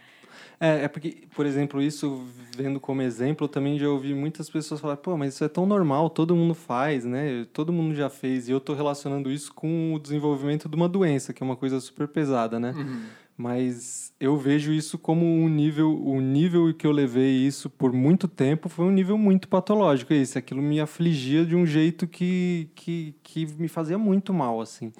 [0.58, 4.80] É, é porque, por exemplo, isso vendo como exemplo, eu também já ouvi muitas pessoas
[4.80, 7.46] falar, pô, mas isso é tão normal, todo mundo faz, né?
[7.52, 8.48] Todo mundo já fez.
[8.48, 11.78] E eu tô relacionando isso com o desenvolvimento de uma doença, que é uma coisa
[11.80, 12.72] super pesada, né?
[12.72, 13.04] Uhum.
[13.36, 18.28] Mas eu vejo isso como um nível, o nível que eu levei isso por muito
[18.28, 20.12] tempo foi um nível muito patológico.
[20.12, 24.60] É isso, aquilo me afligia de um jeito que, que, que me fazia muito mal,
[24.60, 24.92] assim.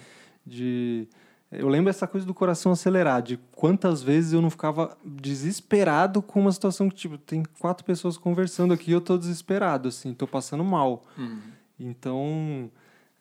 [0.44, 1.09] De
[1.57, 6.40] eu lembro essa coisa do coração acelerar, de quantas vezes eu não ficava desesperado com
[6.40, 10.27] uma situação que, tipo, tem quatro pessoas conversando aqui e eu tô desesperado, assim, tô
[10.27, 11.07] passando mal.
[11.16, 11.38] Uhum.
[11.79, 12.70] Então,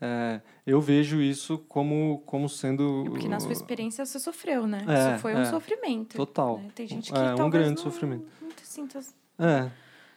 [0.03, 3.05] é, eu vejo isso como, como sendo...
[3.07, 4.83] Porque na sua experiência você sofreu, né?
[4.85, 5.39] É, isso foi é.
[5.39, 6.17] um sofrimento.
[6.17, 6.57] Total.
[6.57, 6.67] né?
[6.75, 8.25] Tem gente que É, um grande não, sofrimento.
[8.41, 8.99] não sinta...
[9.39, 9.71] É,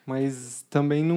[0.04, 1.16] mas também não,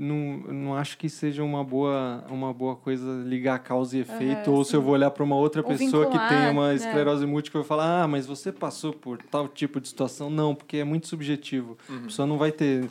[0.00, 4.62] não, não acho que seja uma boa, uma boa coisa ligar causa e efeito, ou
[4.62, 4.84] se eu sim.
[4.84, 6.74] vou olhar para uma outra Ou pessoa que vincular, tem uma né?
[6.74, 10.28] esclerose múltipla e falar, ah, mas você passou por tal tipo de situação.
[10.28, 11.76] Não, porque é muito subjetivo.
[11.88, 12.88] A pessoa não vai ter.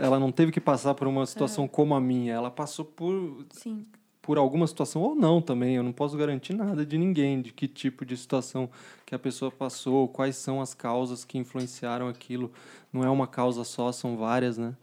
[0.00, 3.86] Ela não teve que passar por uma situação como a minha, ela passou por, Sim.
[4.22, 5.74] Por alguma situação ou não também.
[5.76, 8.70] Eu não posso garantir nada de ninguém, de que tipo de situação
[9.04, 12.50] que a pessoa passou, quais são as causas que influenciaram aquilo.
[12.92, 14.74] Não é uma causa só, são várias, né?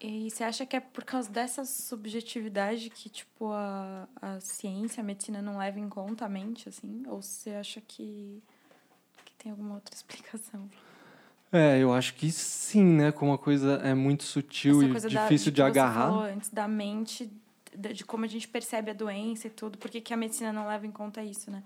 [0.00, 5.04] E você acha que é por causa dessa subjetividade que, tipo, a, a ciência, a
[5.04, 7.02] medicina não leva em conta a mente, assim?
[7.08, 8.40] Ou você acha que,
[9.24, 10.68] que tem alguma outra explicação?
[11.50, 13.10] É, eu acho que sim, né?
[13.10, 16.08] Como a coisa é muito sutil e coisa da- difícil de, que Você agarrar.
[16.08, 17.30] falou antes da mente,
[17.76, 19.78] de, como a gente percebe a doença e tudo.
[19.78, 21.62] Por que, que a medicina não leva em conta isso, né?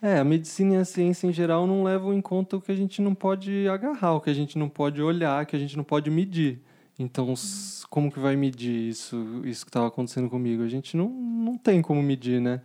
[0.00, 2.76] É, a medicina e a ciência em geral não levam em conta o que a
[2.76, 5.76] gente não pode agarrar, o que a gente não pode olhar, o que a gente
[5.76, 6.60] não pode medir.
[6.98, 10.62] Então, s- como que vai medir isso, isso que estava acontecendo comigo?
[10.62, 12.60] A gente não, não tem como medir, né?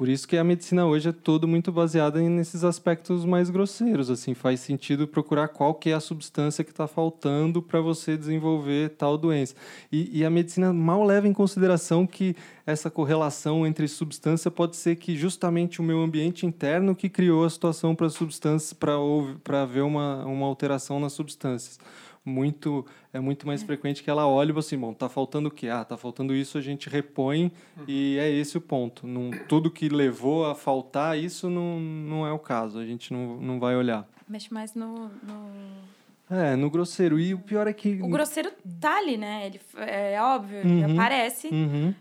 [0.00, 4.32] Por isso que a medicina hoje é todo muito baseada nesses aspectos mais grosseiros, assim,
[4.32, 9.18] faz sentido procurar qual que é a substância que está faltando para você desenvolver tal
[9.18, 9.54] doença.
[9.92, 12.34] E, e a medicina mal leva em consideração que
[12.64, 17.50] essa correlação entre substância pode ser que justamente o meu ambiente interno que criou a
[17.50, 21.78] situação para substância para haver uma, uma alteração nas substâncias.
[22.24, 25.68] Muito é muito mais frequente que ela olhe e assim, bom, tá faltando o quê?
[25.68, 27.50] Ah, tá faltando isso, a gente repõe
[27.88, 29.06] e é esse o ponto.
[29.06, 32.78] Não, tudo que levou a faltar isso não, não é o caso.
[32.78, 34.06] A gente não, não vai olhar.
[34.28, 35.08] Mexe mais no...
[35.08, 35.90] no...
[36.30, 37.18] É, no grosseiro.
[37.18, 39.46] E o pior é que O grosseiro tá ali, né?
[39.46, 40.92] Ele, é óbvio, ele Uhum.
[40.92, 41.92] aparece, Uhum.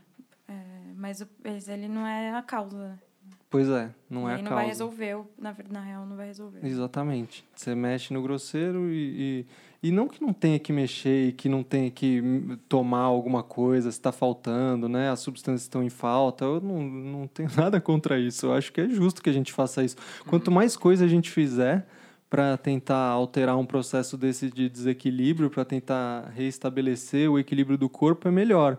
[0.95, 2.99] mas, o- mas ele não é a causa?
[3.49, 4.55] Pois é, não é a não causa.
[4.55, 6.59] vai resolver, na, na real não vai resolver.
[6.63, 7.43] Exatamente.
[7.55, 9.45] Você mexe no grosseiro e, e,
[9.81, 12.21] e não que não tenha que mexer e que não tenha que
[12.67, 15.09] tomar alguma coisa, se está faltando, né?
[15.09, 16.43] As substâncias estão em falta.
[16.43, 18.47] Eu não, não tenho nada contra isso.
[18.47, 19.95] Eu acho que é justo que a gente faça isso.
[20.27, 21.87] Quanto mais coisa a gente fizer
[22.29, 28.27] para tentar alterar um processo desse de desequilíbrio, para tentar reestabelecer o equilíbrio do corpo,
[28.27, 28.77] é melhor.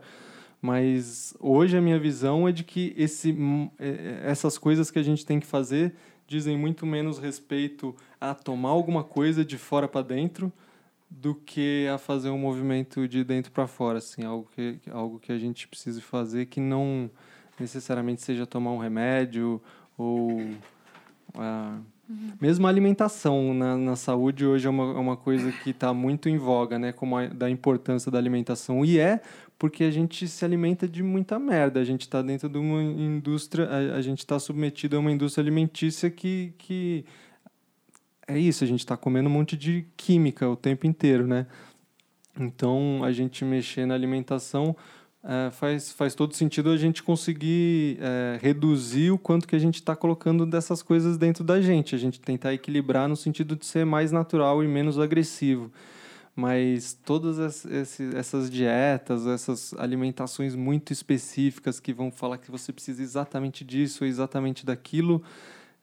[0.60, 3.34] Mas hoje a minha visão é de que esse,
[3.78, 5.94] é- essas coisas que a gente tem que fazer
[6.28, 10.52] dizem muito menos respeito a tomar alguma coisa de fora para dentro
[11.10, 15.32] do que a fazer um movimento de dentro para fora, assim, algo que algo que
[15.32, 17.10] a gente precise fazer que não
[17.58, 19.60] necessariamente seja tomar um remédio
[19.98, 20.40] ou
[21.34, 21.78] ah,
[22.40, 26.28] mesmo a alimentação na, na saúde hoje é uma, é uma coisa que está muito
[26.28, 26.92] em voga, né?
[26.92, 28.84] Como a, da importância da alimentação.
[28.84, 29.20] E é
[29.58, 31.78] porque a gente se alimenta de muita merda.
[31.80, 35.42] A gente está dentro de uma indústria, a, a gente está submetido a uma indústria
[35.42, 37.04] alimentícia que, que
[38.30, 41.46] é isso, a gente está comendo um monte de química o tempo inteiro, né?
[42.38, 44.76] Então, a gente mexer na alimentação
[45.22, 49.74] eh, faz, faz todo sentido a gente conseguir eh, reduzir o quanto que a gente
[49.74, 51.94] está colocando dessas coisas dentro da gente.
[51.94, 55.70] A gente tentar equilibrar no sentido de ser mais natural e menos agressivo.
[56.34, 57.66] Mas todas
[58.14, 64.08] essas dietas, essas alimentações muito específicas que vão falar que você precisa exatamente disso ou
[64.08, 65.22] exatamente daquilo,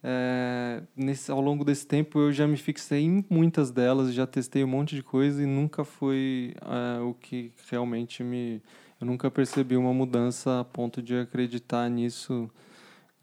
[0.03, 4.63] é, nesse, ao longo desse tempo eu já me fixei em muitas delas, já testei
[4.63, 8.61] um monte de coisa e nunca foi é, o que realmente me.
[8.99, 12.49] Eu nunca percebi uma mudança a ponto de acreditar nisso.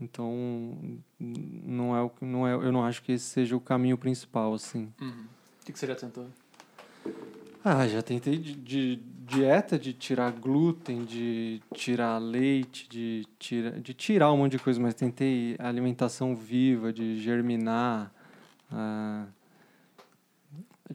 [0.00, 0.76] Então,
[1.18, 4.92] não é, o- não é, eu não acho que esse seja o caminho principal, assim.
[5.00, 5.24] Uhum.
[5.62, 6.26] O que, você já tentou?
[7.64, 8.96] Ah, já tentei de, de
[9.26, 14.78] dieta, de tirar glúten, de tirar leite, de, tira, de tirar um monte de coisa,
[14.78, 18.12] mas tentei alimentação viva, de germinar,
[18.70, 19.24] ah,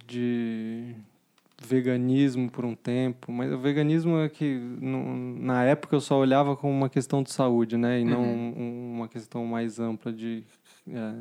[0.06, 0.94] de
[1.62, 6.56] veganismo por um tempo, mas o veganismo é que no- na época eu só olhava
[6.56, 10.44] como uma questão de saúde, né, e não um- uma questão mais ampla de
[10.88, 11.14] eh,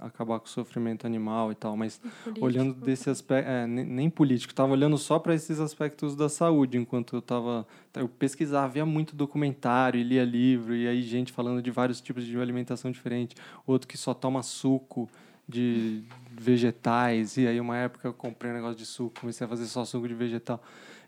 [0.00, 2.00] acabar com o sofrimento animal e tal, mas
[2.40, 6.78] olhando desse aspecto, é, nem, nem político, estava olhando só para esses aspectos da saúde,
[6.78, 11.62] enquanto eu estava, eu pesquisava, via muito documentário, e lia livro, e aí gente falando
[11.62, 13.34] de vários tipos de alimentação diferente,
[13.66, 15.08] outro que só toma suco
[15.48, 19.66] de vegetais, e aí uma época eu comprei um negócio de suco, comecei a fazer
[19.66, 20.60] só suco de vegetal.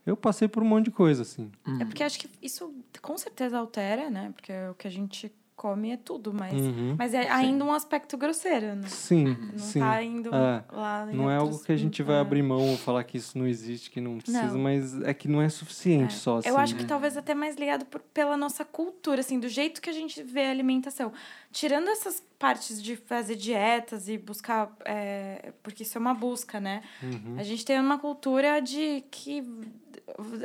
[0.07, 1.51] Eu passei por um monte de coisa, assim.
[1.81, 2.73] É porque acho que isso
[3.03, 4.33] com certeza altera, né?
[4.35, 6.95] Porque o que a gente come é tudo, mas, Uhum.
[6.97, 8.87] mas é ainda um aspecto grosseiro, né?
[8.87, 9.81] Sim, Não sim.
[9.81, 10.65] tá indo É.
[10.73, 12.21] lá Não é algo outros- que a gente vai é.
[12.21, 14.59] abrir mão ou falar que isso não existe, que não precisa, Não.
[14.61, 16.19] mas é que não é suficiente É.
[16.19, 16.49] só assim.
[16.49, 16.89] Eu acho que né?
[16.89, 20.45] talvez até mais ligado por- pela nossa cultura, assim, do jeito que a gente vê
[20.47, 21.13] a alimentação.
[21.51, 24.71] Tirando essas partes de fazer dietas e buscar.
[24.85, 26.83] é, porque isso é uma busca, né?
[27.03, 27.35] Uhum.
[27.37, 29.43] A gente tem uma cultura de que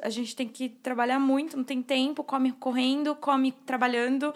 [0.01, 4.33] a gente tem que trabalhar muito, não tem tempo, come correndo, come trabalhando.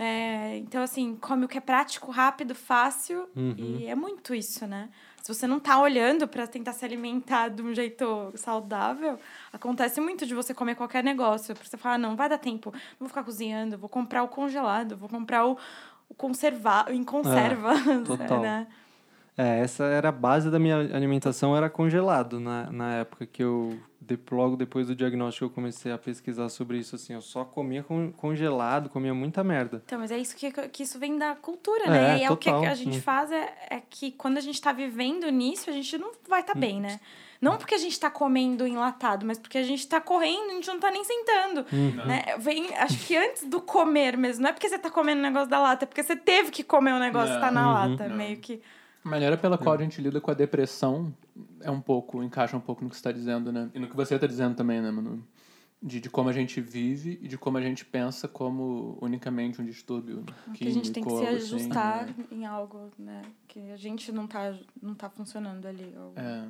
[0.00, 3.28] É, então, assim, come o que é prático, rápido, fácil.
[3.34, 3.54] Uhum.
[3.56, 4.88] E é muito isso, né?
[5.20, 9.18] Se você não tá olhando para tentar se alimentar de um jeito saudável,
[9.52, 11.52] acontece muito de você comer qualquer negócio.
[11.52, 14.28] Porque você fala, ah, não, vai dar tempo, não vou ficar cozinhando, vou comprar o
[14.28, 15.58] congelado, vou comprar o,
[16.08, 17.72] o conservar, em conserva,
[18.06, 18.40] total.
[18.40, 18.68] né?
[19.36, 23.76] É, essa era a base da minha alimentação, era congelado na, na época que eu,
[24.16, 27.82] de- logo depois do diagnóstico, eu comecei a pesquisar sobre isso, assim, eu só comia
[27.82, 29.82] con- congelado, comia muita merda.
[29.84, 32.18] Então, mas é isso que, que isso vem da cultura, É, né?
[32.18, 32.70] E é o que total.
[32.70, 33.02] a gente Hum.
[33.02, 36.42] faz é, é que quando a gente tá vivendo nisso, a gente não vai Hum.
[36.42, 36.98] estar tá bem, né?
[37.40, 40.66] Não porque a gente tá comendo enlatado, mas porque a gente tá correndo, a gente
[40.66, 41.64] não tá nem sentando.
[41.72, 42.04] Uhum.
[42.04, 42.24] Né?
[42.40, 45.48] Vem, acho que antes do comer mesmo, não é porque você tá comendo o negócio
[45.48, 47.90] da lata, é porque você teve que comer o negócio que tá na Uhum.
[47.90, 48.08] lata.
[48.08, 48.60] Meio que.
[49.08, 51.14] A maneira pela qual a gente lida com a depressão
[51.62, 53.70] é um pouco, encaixa um pouco no que você está dizendo, né?
[53.74, 55.24] E no que você está dizendo também, né, Manu?
[55.82, 59.64] De, de como a gente vive e de como a gente pensa como unicamente um
[59.64, 62.14] distúrbio que a gente tem que se algo assim, ajustar né?
[62.30, 63.22] em algo, né?
[63.46, 65.94] Que a gente não tá, não tá funcionando ali.
[65.96, 66.44] ou- É.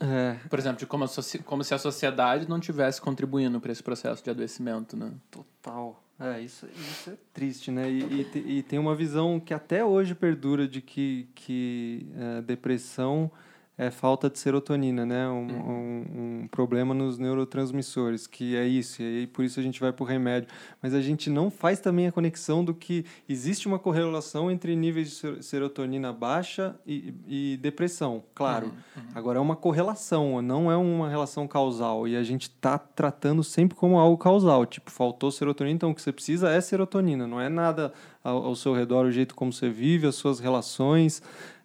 [0.00, 1.04] É, Por exemplo, de como,
[1.44, 5.12] como se a sociedade não tivesse contribuindo para esse processo de adoecimento, né?
[5.30, 6.02] total.
[6.18, 7.90] É, isso, isso é triste, né?
[7.90, 13.30] E, e, e tem uma visão que até hoje perdura de que, que é, depressão
[13.76, 15.28] é falta de serotonina, né?
[15.28, 19.80] Um, um, um problema nos neurotransmissores, que é isso, e aí por isso a gente
[19.80, 20.48] vai pro remédio.
[20.80, 25.08] Mas a gente não faz também a conexão do que existe uma correlação entre níveis
[25.10, 28.72] de ser- serotonina baixa e, e depressão, claro.
[29.14, 32.06] Agora é uma correlação, não é uma relação causal.
[32.06, 34.64] E a gente está tratando sempre como algo causal.
[34.66, 37.26] Tipo, faltou serotonina, então o que você precisa é serotonina.
[37.26, 41.20] Não é nada ao, ao seu redor, o jeito como você vive, as suas relações.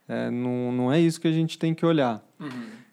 [0.09, 2.21] É, não, não é isso que a gente tem que olhar.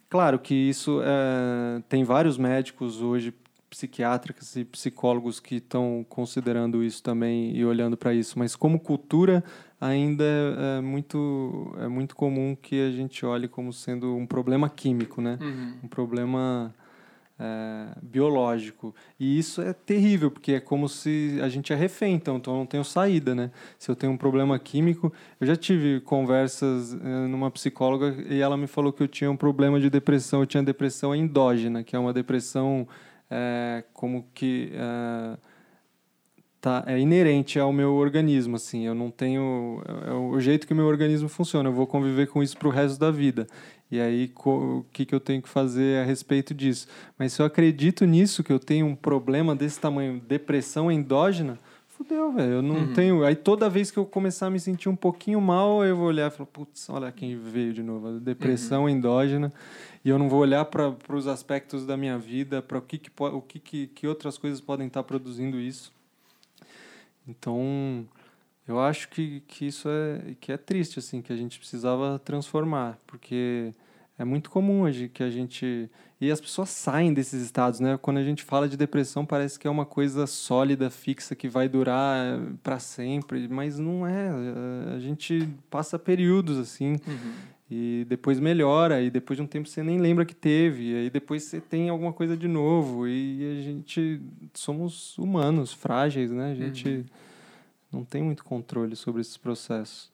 [0.09, 3.35] Claro que isso é, tem vários médicos hoje,
[3.69, 9.43] psiquiátricos e psicólogos que estão considerando isso também e olhando para isso, mas como cultura
[9.81, 14.69] ainda é, é muito é muito comum que a gente olhe como sendo um problema
[14.69, 15.39] químico, né?
[15.83, 16.75] Um problema
[17.39, 18.95] é, biológico.
[19.21, 22.59] E isso é terrível, porque é como se a gente é refém, então, então eu
[22.59, 23.51] não tenho saída, né?
[23.79, 28.57] Se eu tenho um problema químico, eu já tive conversas eh, numa psicóloga e ela
[28.57, 31.99] me falou que eu tinha um problema de depressão, eu tinha depressão endógena, que é
[31.99, 32.89] uma depressão
[33.31, 35.37] eh, como que eh,
[36.67, 40.77] tá, é inerente ao meu organismo, assim, eu não tenho é o jeito que o
[40.77, 43.47] meu organismo funciona, eu vou conviver com isso pro resto da vida.
[43.89, 46.89] E aí, o que, que eu tenho que fazer a respeito disso?
[47.17, 52.33] Mas se eu acredito nisso, que eu tenho um problema desse tamanho, depressão endógena, fudeu,
[52.33, 52.55] velho.
[52.55, 53.25] Eu não tenho.
[53.25, 56.33] Aí toda vez que eu começar a me sentir um pouquinho mal, eu vou olhar
[56.33, 59.53] e falar, putz, olha quem veio de novo, depressão endógena.
[60.05, 63.11] E eu não vou olhar para os aspectos da minha vida, para o que, que,
[63.17, 65.95] o que, que, que outras coisas podem estar produzindo isso.
[67.27, 68.07] Então,
[68.67, 72.99] eu acho que, que isso é que é triste assim, que a gente precisava transformar,
[73.07, 73.73] porque
[74.19, 75.91] é muito comum hoje que a gente.
[76.19, 77.99] E as pessoas saem desses estados, né?
[78.01, 81.69] Quando a gente fala de depressão, parece que é uma coisa sólida, fixa, que vai
[81.69, 84.31] durar para sempre, mas não é.
[84.95, 86.93] A gente passa períodos assim.
[87.07, 87.33] Uhum.
[87.71, 91.11] E depois melhora, e depois de um tempo você nem lembra que teve, e aí
[91.11, 94.21] depois você tem alguma coisa de novo, e a gente
[94.55, 96.53] somos humanos, frágeis, né?
[96.53, 97.05] A gente Uhum.
[97.91, 100.11] não tem muito controle sobre esses processos.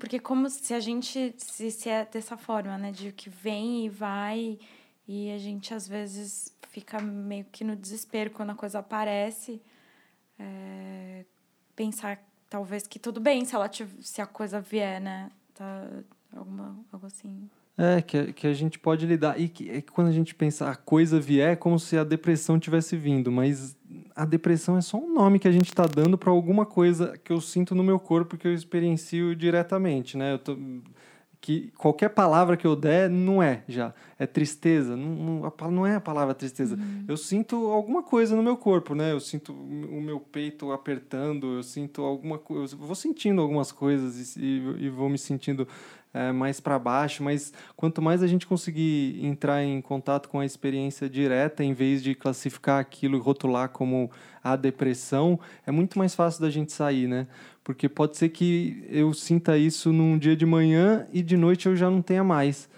[0.00, 2.90] Porque como se a gente se, se é dessa forma, né?
[2.90, 4.58] De que vem e vai
[5.06, 9.60] e a gente às vezes fica meio que no desespero quando a coisa aparece.
[10.38, 11.24] É,
[11.76, 15.30] pensar talvez que tudo bem se ela se a coisa vier, né?
[15.54, 15.88] Tá,
[16.36, 17.48] alguma, algo assim.
[17.76, 19.40] É, que, a- que a gente pode lidar.
[19.40, 22.04] E que, é que quando a gente pensa a coisa vier, é como se a
[22.04, 23.32] depressão tivesse vindo.
[23.32, 23.76] Mas
[24.14, 27.32] a depressão é só um nome que a gente está dando para alguma coisa que
[27.32, 30.34] eu sinto no meu corpo que eu experiencio diretamente, né?
[30.34, 30.56] Eu tô,
[31.40, 33.92] que qualquer palavra que eu der não é já.
[34.16, 34.94] É tristeza.
[34.96, 36.78] Não, não, não é a palavra tristeza.
[37.08, 39.10] Eu sinto alguma coisa no meu corpo, né?
[39.12, 42.74] Eu sinto o meu peito apertando, eu sinto alguma coisa.
[42.74, 45.66] Eu vou sentindo algumas coisas e, e, e vou me sentindo
[46.14, 50.46] é, mais para baixo, mas quanto mais a gente conseguir entrar em contato com a
[50.46, 54.10] experiência direta, em vez de classificar aquilo e rotular como
[54.42, 57.26] a depressão, é muito mais fácil da gente sair, né?
[57.64, 61.76] Porque pode ser que eu sinta isso num dia de manhã e de noite eu
[61.76, 62.68] já não tenha mais.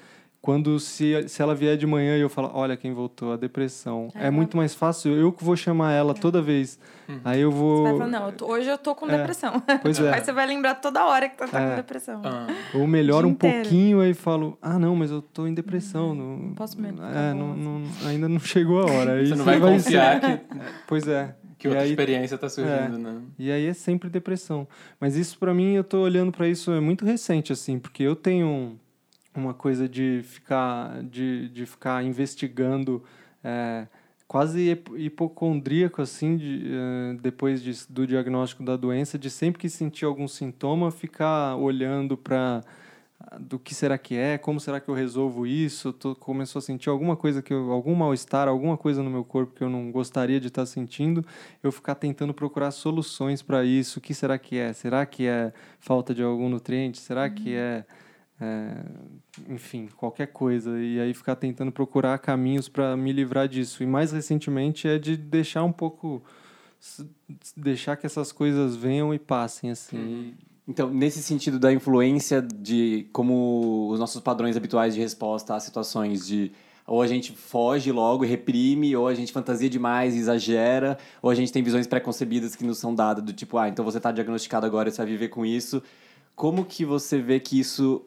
[0.45, 4.09] Quando se, se ela vier de manhã e eu falar, olha quem voltou, a depressão.
[4.15, 6.79] É, É muito mais fácil, eu que vou chamar ela toda vez.
[7.25, 7.83] Aí eu Você vou.
[7.85, 9.55] vai falar, não, eu tô- hoje eu tô com É, depressão.
[9.81, 10.13] pois é.
[10.13, 11.71] Aí você vai lembrar toda hora que tá, tá É.
[11.71, 12.21] com depressão.
[12.23, 13.63] Ah, Ou melhora um inteiro.
[13.63, 16.15] pouquinho aí falo, ah, não, mas eu tô em depressão.
[16.15, 19.13] Não, posso mesmo É, não, não- ainda não chegou a hora.
[19.15, 20.27] Aí você não vai confiar que,
[20.87, 21.35] Pois é.
[21.59, 23.17] que E outra aí- experiência tá surgindo, né?
[23.39, 24.69] E aí é sempre depressão.
[25.01, 28.15] Mas isso pra mim, eu tô olhando pra isso, é muito recente, assim, porque eu
[28.15, 28.77] tenho um-
[29.35, 33.03] uma coisa de ficar, de, de ficar investigando,
[33.43, 33.87] é,
[34.27, 39.69] quase hip- hipocondríaco, assim, de, eh, depois de, do diagnóstico da doença, de sempre que
[39.69, 42.63] sentir algum sintoma, ficar olhando para
[43.41, 46.89] do que será que é, como será que eu resolvo isso, tô, começou a sentir
[46.91, 50.39] alguma coisa que eu, algum mal-estar, alguma coisa no meu corpo que eu não gostaria
[50.41, 51.25] de estar sentindo,
[51.63, 54.73] eu ficar tentando procurar soluções para isso, o que será que é?
[54.73, 56.99] Será que é falta de algum nutriente?
[56.99, 57.85] Será que é,
[58.41, 58.85] é,
[59.49, 63.83] enfim, qualquer coisa e aí ficar tentando procurar caminhos para me livrar disso.
[63.83, 66.23] E mais recentemente é de deixar um pouco
[67.57, 70.35] deixar que essas coisas venham e passem assim.
[70.67, 76.27] Então, nesse sentido da influência de como os nossos padrões habituais de resposta às situações
[76.27, 76.53] de
[76.87, 81.31] ou a gente foge logo e reprime, ou a gente fantasia demais e exagera, ou
[81.31, 84.13] a gente tem visões preconcebidas que nos são dadas do tipo, ah, então você está
[84.13, 85.83] diagnosticado agora, você vai viver com isso.
[86.37, 88.05] Como que você vê que isso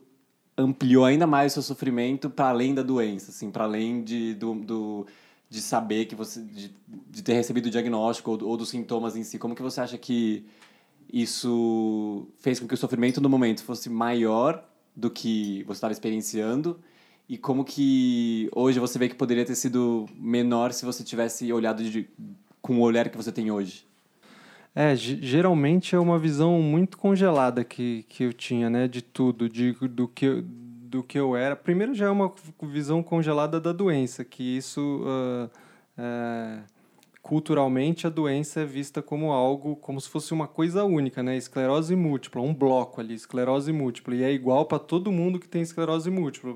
[0.58, 4.56] ampliou ainda mais o seu sofrimento para além da doença, assim, para além de, do,
[4.56, 5.08] do-
[5.50, 6.76] de saber que você de,
[7.10, 9.40] de ter recebido o diagnóstico ou, ou dos sintomas em si?
[9.40, 10.46] Como que você acha que
[11.12, 14.64] isso fez com que o sofrimento no momento fosse maior
[14.96, 16.80] do que você estava experienciando
[17.30, 21.84] e como que hoje você vê que poderia ter sido menor se você tivesse olhado
[21.84, 22.10] de,
[22.62, 23.87] com o olhar que você tem hoje?
[24.80, 29.50] É, ge- geralmente é uma visão muito congelada que, que eu tinha, né, de tudo,
[29.50, 31.56] de, do, que, do que eu era.
[31.56, 35.50] Primeiro já é uma visão congelada da doença, que isso, ah,
[35.98, 36.60] é,
[37.24, 41.96] culturalmente, a doença é vista como algo, como se fosse uma coisa única, né, esclerose
[41.96, 46.12] múltipla, um bloco ali, esclerose múltipla, e é igual para todo mundo que tem esclerose
[46.12, 46.56] múltipla.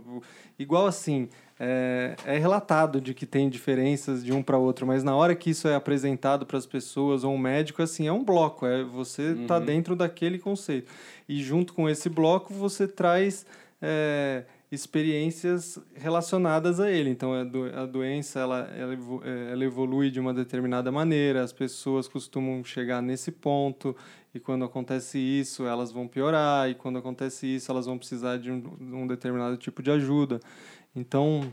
[0.59, 1.27] Igual assim,
[1.63, 5.51] é, é relatado de que tem diferenças de um para outro, mas na hora que
[5.51, 9.33] isso é apresentado para as pessoas ou um médico, assim, é um bloco, é você
[9.33, 10.91] está dentro daquele conceito.
[11.29, 13.45] E junto com esse bloco você traz
[13.79, 17.11] é, experiências relacionadas a ele.
[17.11, 22.07] Então a, do, a doença ela, é, ela evolui de uma determinada maneira, as pessoas
[22.07, 23.95] costumam chegar nesse ponto
[24.33, 28.49] e quando acontece isso elas vão piorar e quando acontece isso elas vão precisar de
[28.49, 30.39] um, de um determinado tipo de ajuda.
[30.95, 31.51] Então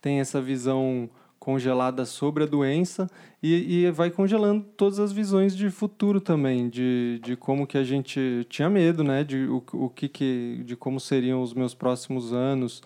[0.00, 3.10] tem essa visão congelada sobre a doença
[3.42, 7.82] e, e vai congelando todas as visões de futuro também, de, de como que a
[7.82, 9.24] gente tinha medo, né?
[9.24, 12.80] De, o, o que que, de como seriam os meus próximos anos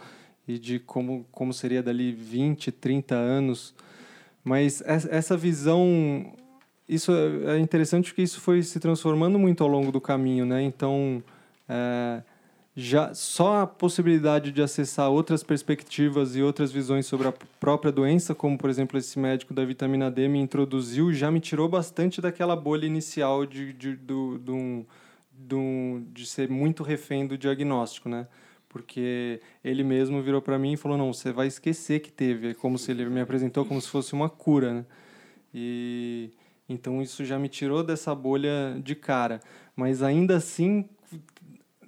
[0.49, 3.75] e de como, como seria dali 20, 30 anos.
[4.43, 6.33] Mas es- essa visão,
[6.89, 10.63] isso é é interessante porque isso foi se transformando muito ao longo do caminho, né?
[10.63, 11.23] Então,
[11.69, 12.23] é,
[12.77, 18.35] já só a possibilidade de acessar outras perspectivas e outras visões sobre a própria doença,
[18.35, 22.55] como por exemplo esse médico da vitamina D me introduziu, já me tirou bastante daquela
[22.55, 24.85] bolha inicial de, de, do,
[26.13, 28.27] de ser muito refém do diagnóstico, né?
[28.69, 32.55] porque ele mesmo virou para mim e falou: "Não, você vai esquecer que teve", é
[32.55, 34.85] como se ele me apresentou como se fosse uma cura, né?
[35.55, 36.31] E
[36.69, 39.41] então isso já me tirou dessa bolha de cara,
[39.75, 40.87] mas ainda assim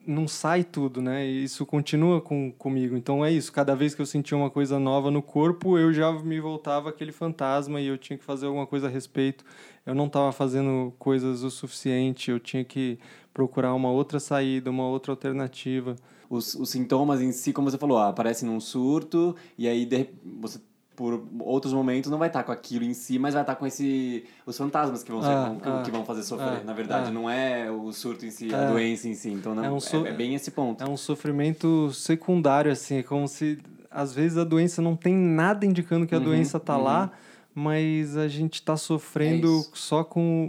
[0.08, 1.26] não sai tudo, né?
[1.26, 2.96] Isso continua com, comigo.
[2.96, 3.52] Então é isso.
[3.52, 7.12] Cada vez que eu sentia uma coisa nova no corpo, eu já me voltava aquele
[7.12, 9.44] fantasma e eu tinha que fazer alguma coisa a respeito.
[9.84, 12.30] Eu não estava fazendo coisas o suficiente.
[12.30, 12.98] Eu tinha que
[13.34, 15.94] procurar uma outra saída, uma outra alternativa.
[16.30, 20.08] Os, os sintomas em si, como você falou, aparecem num surto e aí de,
[20.40, 20.58] você
[20.98, 24.24] por outros momentos não vai estar com aquilo em si, mas vai estar com esse
[24.44, 26.58] os fantasmas que vão ser, Ah, que, ah, que vão fazer sofrer.
[26.60, 27.12] ah, Na verdade, ah.
[27.12, 28.66] não é o surto em si, a É.
[28.66, 29.30] doença em si.
[29.30, 30.82] Então não, É um é, so- é bem esse ponto.
[30.82, 32.96] É um sofrimento secundário, assim.
[32.96, 36.56] É como se, às vezes, a doença não tem nada indicando que a Uhum, doença
[36.56, 37.12] está lá,
[37.54, 40.46] mas a gente está sofrendo É só com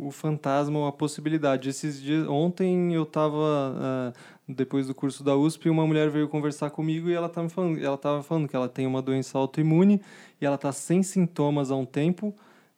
[0.00, 1.68] o, o, o fantasma ou a possibilidade.
[1.68, 4.12] Esses dias, ontem eu estava
[4.48, 7.96] depois do curso da USP, uma mulher veio conversar comigo e ela estava falando, ela
[7.96, 10.00] tava falando que ela tem uma doença autoimune
[10.40, 12.34] e ela está sem sintomas há um tempo.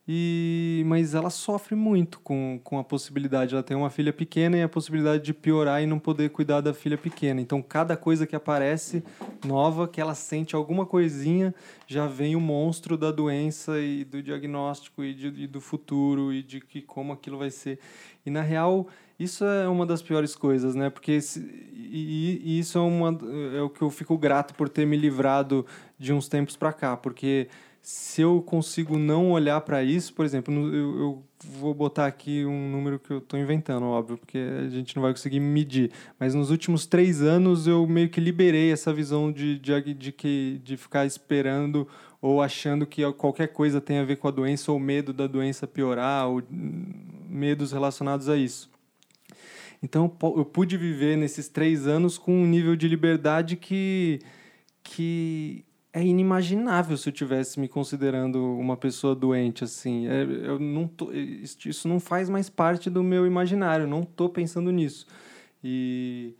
[0.08, 3.54] E, mas ela sofre muito com, com a possibilidade.
[3.54, 6.72] Ela tem uma filha pequena e a possibilidade de piorar e não poder cuidar da
[6.72, 7.40] filha pequena.
[7.40, 9.02] Então, cada coisa que aparece
[9.44, 11.52] nova, que ela sente alguma coisinha,
[11.88, 16.40] já vem o monstro da doença e do diagnóstico e, de, e do futuro e
[16.40, 17.80] de que como aquilo vai ser.
[18.24, 18.86] E, na real,
[19.18, 20.90] isso é uma das piores coisas, né?
[20.90, 21.40] Porque se,
[21.74, 23.18] e, e isso é, uma,
[23.56, 25.64] é o que eu fico grato por ter me livrado
[25.98, 27.48] de uns tempos para cá, porque
[27.80, 31.24] se eu consigo não olhar para isso, por exemplo, eu, eu
[31.60, 35.12] vou botar aqui um número que eu estou inventando, óbvio, porque a gente não vai
[35.12, 39.94] conseguir medir, mas nos últimos três anos eu meio que liberei essa visão de, de,
[39.94, 41.86] de, que, de ficar esperando
[42.20, 45.64] ou achando que qualquer coisa tem a ver com a doença ou medo da doença
[45.64, 46.42] piorar, ou
[47.28, 48.68] medos relacionados a isso.
[49.82, 54.20] Então eu pude viver nesses três anos com um nível de liberdade que,
[54.82, 60.06] que é inimaginável se eu tivesse me considerando uma pessoa doente assim.
[60.06, 63.86] É, eu não tô, isso isso não faz mais parte do meu imaginário.
[63.86, 65.06] Não estou pensando nisso.
[65.62, 66.34] E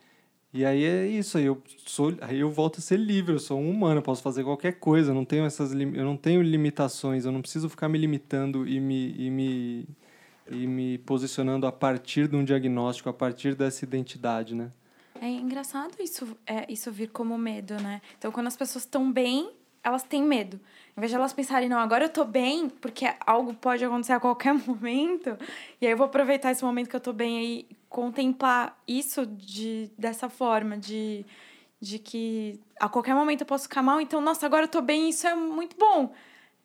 [0.57, 1.37] e aí é isso.
[1.37, 3.35] Aí eu sou, aí eu volto a ser livre.
[3.35, 3.99] Eu sou um humano.
[3.99, 5.11] Eu posso fazer qualquer coisa.
[5.11, 7.25] Eu não tenho essas, eu não tenho limitações.
[7.27, 9.89] Eu não preciso ficar me limitando e me e me
[10.51, 14.71] e me posicionando a partir de um diagnóstico, a partir dessa identidade, né?
[15.21, 18.03] É engraçado isso, é, isso vir como medo, né?
[18.19, 19.51] Então, quando as pessoas estão bem,
[19.83, 20.61] elas têm medo.
[20.97, 24.21] Em vez de elas pensarem, não, agora eu tô bem, porque algo pode acontecer a
[24.21, 25.37] qualquer momento,
[25.81, 29.91] e aí eu vou aproveitar esse momento que eu tô bem aí, contemplar isso de,
[29.97, 31.25] dessa forma, de,
[31.81, 35.09] de que a qualquer momento eu posso ficar mal, então, nossa, agora eu tô bem,
[35.09, 36.13] isso é muito bom.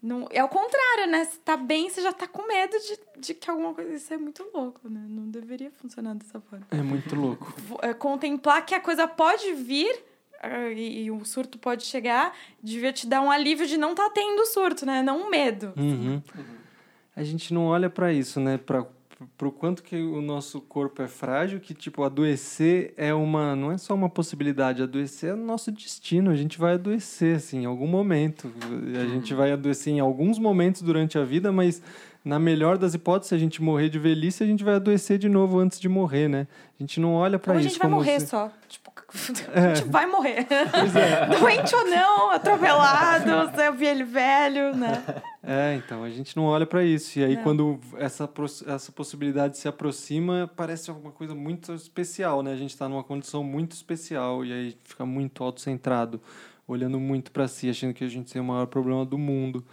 [0.02, 1.26] Não, é o contrário, né?
[1.26, 3.94] Se tá bem, você já tá com medo de, de que alguma coisa.
[3.94, 5.06] Isso é muito louco, né?
[5.08, 7.54] Não deveria funcionar dessa forma É muito louco.
[7.84, 10.04] é, contemplar que a coisa pode vir
[10.42, 14.06] ah, e, e o surto pode chegar, devia te dar um alívio de não estar
[14.06, 15.04] tá tendo surto, né?
[15.04, 15.72] Não um medo.
[15.78, 16.20] Uhum.
[17.16, 18.58] A gente não olha para isso, né?
[18.58, 18.88] Para
[19.38, 23.78] pro quanto que o nosso corpo é frágil, que tipo adoecer é uma, não é
[23.78, 26.32] só uma possibilidade, adoecer é o nosso destino.
[26.32, 28.52] A gente vai adoecer assim, em algum momento.
[29.00, 31.82] A gente vai adoecer em alguns momentos durante a vida, mas
[32.24, 35.28] na melhor das hipóteses, se a gente morrer de velhice, a gente vai adoecer de
[35.28, 36.48] novo antes de morrer, né?
[36.80, 38.52] A gente não olha para Ou a isso gente vai morrer se- só.
[38.70, 38.92] Tipo,
[39.54, 40.48] a gente vai morrer.
[41.40, 45.04] Doente ou não, atropelado, é velho, velho, né?
[45.44, 47.18] É, então, a gente não olha para isso.
[47.20, 47.44] E aí, Não.
[47.44, 48.30] quando essa,
[48.68, 52.54] essa possibilidade se aproxima, parece alguma coisa muito especial, né?
[52.54, 56.22] A gente está numa condição muito especial e aí fica muito autocentrado,
[56.68, 59.66] olhando muito para si, achando que a gente tem o maior problema do mundo.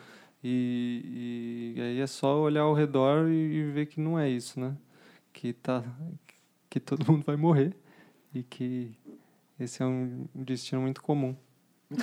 [0.43, 4.61] E, e aí é só olhar ao redor e, e ver que não é isso,
[4.61, 4.74] né?
[5.32, 5.82] Que, tá,
[6.70, 7.74] que todo mundo vai morrer
[8.34, 8.93] e que
[9.59, 11.34] esse é um destino muito comum.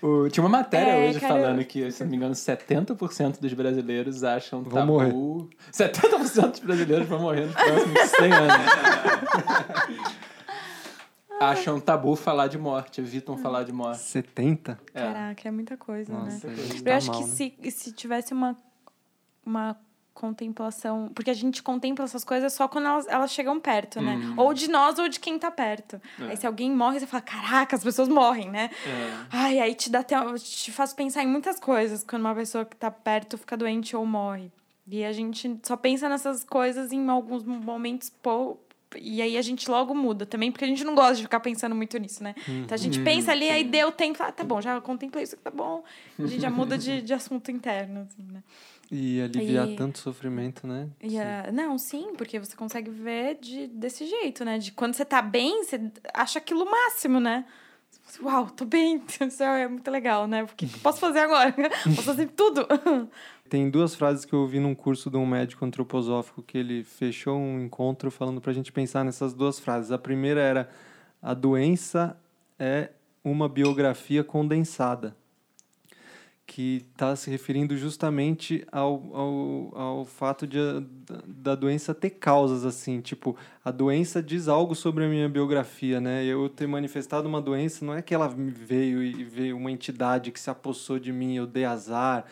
[0.00, 3.52] O- tinha uma matéria É, hoje cara, falando que, se não me engano, 70% dos
[3.54, 4.92] brasileiros acham Vão tabu...
[4.94, 5.12] morrer.
[5.72, 8.56] 70% dos brasileiros vão morrer nos próximos 100 anos.
[11.50, 14.00] Acham tabu falar de morte, evitam falar de morte.
[14.00, 14.78] 70?
[14.94, 15.00] É.
[15.00, 16.52] Caraca, é muita coisa, Nossa, né?
[16.52, 17.34] a gente Eu tá acho mal, que né?
[17.34, 18.56] se, se tivesse uma,
[19.44, 19.76] uma
[20.14, 21.10] contemplação.
[21.14, 24.14] Porque a gente contempla essas coisas só quando elas, elas chegam perto, né?
[24.16, 24.34] Uhum.
[24.36, 26.00] Ou de nós ou de quem tá perto.
[26.20, 26.30] É.
[26.30, 28.70] Aí se alguém morre, você fala: caraca, as pessoas morrem, né?
[28.86, 29.26] É.
[29.30, 30.16] Ai, aí te dá até.
[30.38, 34.06] te faz pensar em muitas coisas quando uma pessoa que tá perto fica doente ou
[34.06, 34.50] morre.
[34.86, 38.60] E a gente só pensa nessas coisas em alguns momentos pou...
[38.98, 41.74] E aí a gente logo muda também, porque a gente não gosta de ficar pensando
[41.74, 42.34] muito nisso, né?
[42.64, 45.42] Então a gente pensa ali, aí deu tempo, ah, tá bom, já contemplei isso que
[45.42, 45.82] tá bom.
[46.18, 48.42] A gente já muda de, de assunto interno, assim, né?
[48.90, 50.86] E aliviar E- tanto sofrimento, né?
[51.00, 54.58] E a- Não, sim, porque você consegue ver de, desse jeito, né?
[54.58, 55.80] De quando você tá bem, você
[56.12, 57.44] acha aquilo o máximo, né?
[58.22, 60.42] Uau, tô bem, isso é muito legal, né?
[60.42, 61.54] O que posso fazer agora?
[61.84, 62.66] Posso fazer tudo.
[63.52, 67.36] Tem duas frases que eu ouvi num curso de um médico antroposófico que ele fechou
[67.36, 69.92] um encontro falando pra gente pensar nessas duas frases.
[69.92, 70.70] A primeira era:
[71.20, 72.16] a doença
[72.58, 72.88] é
[73.22, 75.14] uma biografia condensada,
[76.46, 80.82] que está se referindo justamente ao, ao, ao fato de a-
[81.26, 86.24] da- doença ter causas assim, tipo, a doença diz algo sobre a minha biografia, né?
[86.24, 90.40] Eu ter manifestado uma doença não é que ela veio e veio uma entidade que
[90.40, 92.24] se apossou de mim, eu dei azar.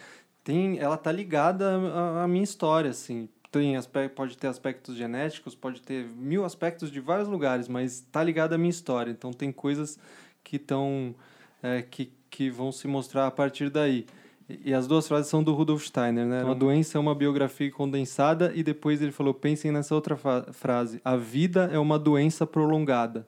[0.42, 3.28] Tem, ela tá ligada à, à minha história, assim.
[3.50, 8.22] Tem aspecto, pode ter aspectos genéticos, pode ter mil aspectos de vários lugares, mas tá
[8.22, 9.10] ligada à minha história.
[9.10, 9.98] Então tem coisas
[10.44, 11.14] que estão
[11.62, 14.06] é, que, que vão se mostrar a partir daí.
[14.48, 16.44] E, e as duas frases são do Rudolf Steiner, né?
[16.44, 20.16] Uma doença é uma biografia condensada e depois ele falou, pensem nessa outra
[20.52, 23.26] frase, a vida é uma doença prolongada.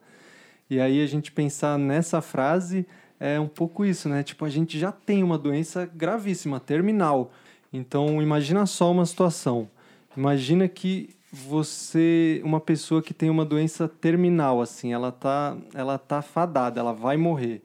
[0.71, 2.87] E aí a gente pensar nessa frase
[3.23, 4.25] é um pouco isso, né?
[4.25, 7.31] Tipo, a gente já tem uma doença gravíssima, terminal.
[7.73, 9.71] Então, imagina só uma situação.
[10.17, 16.21] Imagina que você, uma pessoa que tem uma doença terminal, assim, ela tá, ela tá
[16.21, 17.63] fadada, ela vai morrer.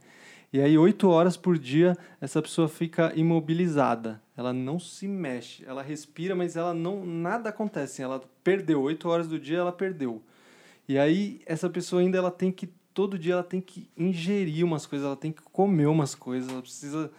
[0.53, 4.21] E aí, oito horas por dia, essa pessoa fica imobilizada.
[4.37, 5.65] Ela não se mexe.
[5.65, 8.03] Ela respira, mas ela não nada acontece.
[8.03, 10.21] Ela perdeu oito horas do dia, ela perdeu.
[10.87, 14.87] E aí essa pessoa ainda ela tem que todo dia ela tem que ingerir umas
[14.87, 17.11] coisas, ela tem que comer umas coisas, ela precisa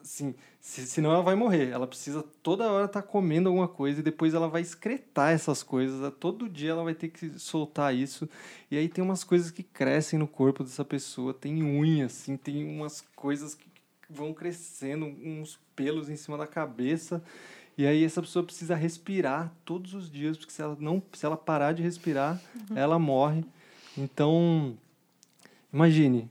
[0.00, 1.68] assim, se, senão ela vai morrer.
[1.68, 6.10] Ela precisa toda hora estar comendo alguma coisa e depois ela vai excretar essas coisas.
[6.18, 8.26] Todo dia ela vai ter que soltar isso.
[8.70, 12.66] E aí tem umas coisas que crescem no corpo dessa pessoa, tem unha assim, tem
[12.66, 13.68] umas coisas que
[14.08, 17.22] vão crescendo, uns pelos em cima da cabeça.
[17.76, 21.36] E aí essa pessoa precisa respirar todos os dias, porque se ela não, se ela
[21.36, 22.40] parar de respirar,
[22.74, 23.44] ela morre.
[23.94, 24.78] Então,
[25.72, 26.28] imagine,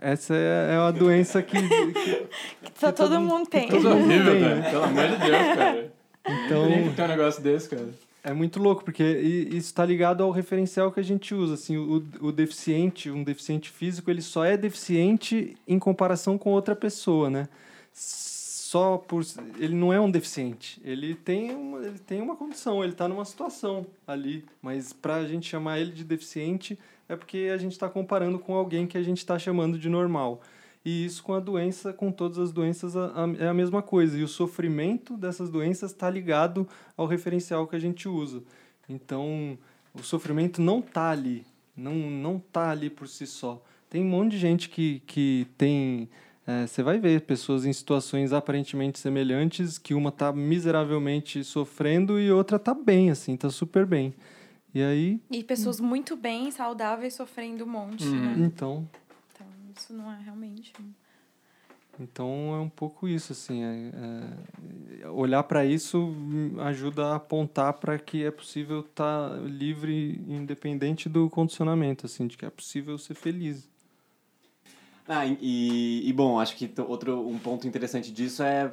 [0.00, 1.56] essa é é uma doença que,
[1.92, 2.26] que-
[2.74, 3.68] Só todo mundo tem.
[3.68, 4.70] Tudo horrível, tem, cara.
[4.70, 5.92] Pelo amor de Deus, cara.
[6.24, 7.88] então Tem que ter um negócio desse, cara.
[8.24, 11.54] é muito louco, porque isso está ligado ao referencial que a gente usa.
[11.54, 16.74] Assim, o, o deficiente, um deficiente físico, ele só é deficiente em comparação com outra
[16.74, 17.48] pessoa, né?
[17.92, 19.22] Só por
[19.58, 23.24] ele não é um deficiente, ele tem uma, ele tem uma condição, ele está numa
[23.26, 26.78] situação ali, mas para a gente chamar ele de deficiente
[27.12, 30.40] é porque a gente está comparando com alguém que a gente está chamando de normal.
[30.84, 34.18] E isso com a doença, com todas as doenças, a- a- é a mesma coisa.
[34.18, 38.42] E o sofrimento dessas doenças está ligado ao referencial que a gente usa.
[38.88, 39.56] Então,
[39.94, 41.44] o sofrimento não está ali.
[41.76, 43.62] Não, não tá ali por si só.
[43.88, 46.08] Tem um monte de gente que, que tem.
[46.46, 52.32] é, Você vai ver pessoas em situações aparentemente semelhantes, que uma tá miseravelmente sofrendo e
[52.32, 54.12] outra tá bem, assim, tá super bem.
[54.74, 58.20] E aí, E pessoas muito bem, saudáveis, sofrendo um monte, Uhum.
[58.20, 58.34] né?
[58.38, 58.88] então,
[59.34, 59.46] Então,
[59.76, 60.72] isso não é realmente...
[62.00, 63.62] Então é um pouco isso, assim.
[63.62, 63.92] é-
[65.02, 71.06] é- olhar para isso hum, ajuda a apontar para que é possível estar livre, independente
[71.08, 73.68] do condicionamento, assim, de que é possível ser feliz.
[75.06, 78.72] Ah, e, e, bom, acho que outro um ponto interessante disso é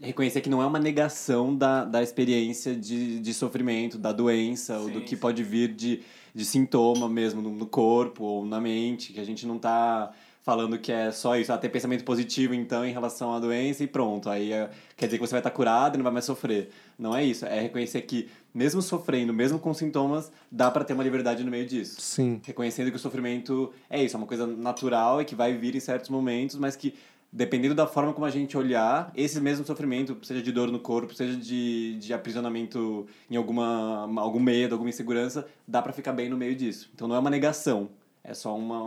[0.00, 4.90] reconhecer que não é uma negação da, da experiência de, de sofrimento, da doença, ou
[4.90, 6.02] do que pode vir de,
[6.34, 10.78] de sintoma mesmo no, no corpo ou na mente, que a gente não tá falando
[10.78, 14.30] que é só isso, ah, ter pensamento positivo então em relação à doença e pronto,
[14.30, 16.70] aí é- quer dizer que você vai estar curado e não vai mais sofrer.
[16.96, 21.02] Não é isso, é reconhecer que mesmo sofrendo, mesmo com sintomas, dá para ter uma
[21.02, 22.40] liberdade no meio disso Sim.
[22.44, 25.80] reconhecendo que o sofrimento é isso, é uma coisa natural e que vai vir em
[25.80, 26.94] certos momentos, mas que
[27.36, 31.14] dependendo da forma como a gente olhar, esse mesmo sofrimento, seja de dor no corpo,
[31.14, 36.36] seja de, de aprisionamento em alguma algum medo, alguma insegurança, dá pra ficar bem no
[36.36, 36.90] meio disso.
[36.94, 37.90] Então não é uma negação,
[38.24, 38.80] é só uma,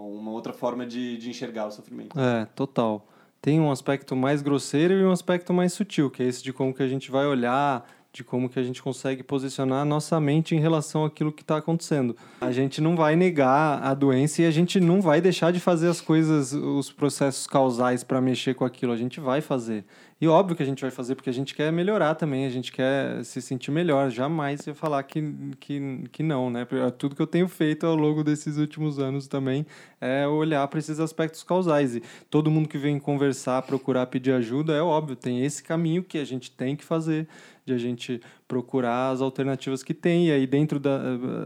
[0.00, 2.20] uma outra forma de, de enxergar o sofrimento.
[2.20, 3.08] É, total.
[3.40, 6.74] Tem um aspecto mais grosseiro e um aspecto mais sutil, que é esse de como
[6.74, 10.54] que a gente vai olhar, de como que a gente consegue posicionar a nossa mente
[10.54, 12.16] em relação àquilo que está acontecendo.
[12.40, 15.88] A gente não vai negar a doença e a gente não vai deixar de fazer
[15.88, 18.92] as coisas, os processos causais para mexer com aquilo.
[18.92, 19.84] A gente vai fazer.
[20.20, 22.70] E óbvio que a gente vai fazer porque a gente quer melhorar também, a gente
[22.70, 24.08] quer se sentir melhor.
[24.10, 25.20] Jamais ia falar que,
[25.58, 26.64] que, que não, né?
[26.96, 29.66] Tudo que eu tenho feito ao longo desses últimos anos também
[30.00, 31.96] é olhar para esses aspectos causais.
[31.96, 36.16] E todo mundo que vem conversar, procurar pedir ajuda, é óbvio, tem esse caminho que
[36.16, 37.26] a gente tem que fazer
[37.64, 40.28] de a gente procurar as alternativas que tem.
[40.28, 40.98] E aí, dentro da,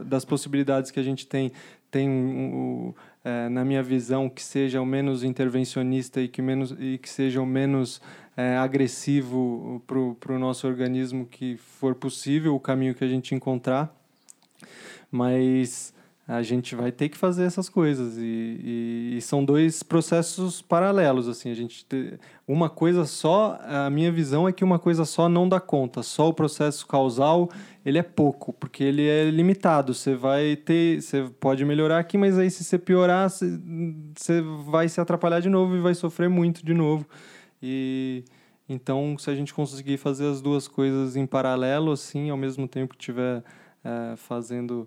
[0.04, 1.52] das possibilidades que a gente tem,
[1.90, 2.94] tem um, um,
[3.24, 7.40] é, na minha visão, que seja o menos intervencionista e que, menos, e que seja
[7.40, 8.00] o menos
[8.36, 13.94] é, agressivo para o nosso organismo que for possível, o caminho que a gente encontrar.
[15.10, 15.94] Mas
[16.28, 18.18] a gente vai ter que fazer essas coisas.
[18.18, 21.50] E, e, e, são dois processos paralelos assim.
[21.50, 25.48] A gente te, uma coisa só a minha visão é que uma coisa só não
[25.48, 26.02] dá conta.
[26.02, 27.48] Só o processo causal
[27.82, 29.94] ele é pouco porque ele é limitado.
[29.94, 33.58] Você vai ter você pode melhorar aqui mas aí se você piorar você,
[34.14, 37.06] você vai se atrapalhar de novo e vai sofrer muito de novo.
[37.62, 38.22] E
[38.68, 42.92] então se a gente conseguir fazer as duas coisas em paralelo assim ao mesmo tempo
[42.92, 43.42] que tiver
[43.82, 44.86] é, fazendo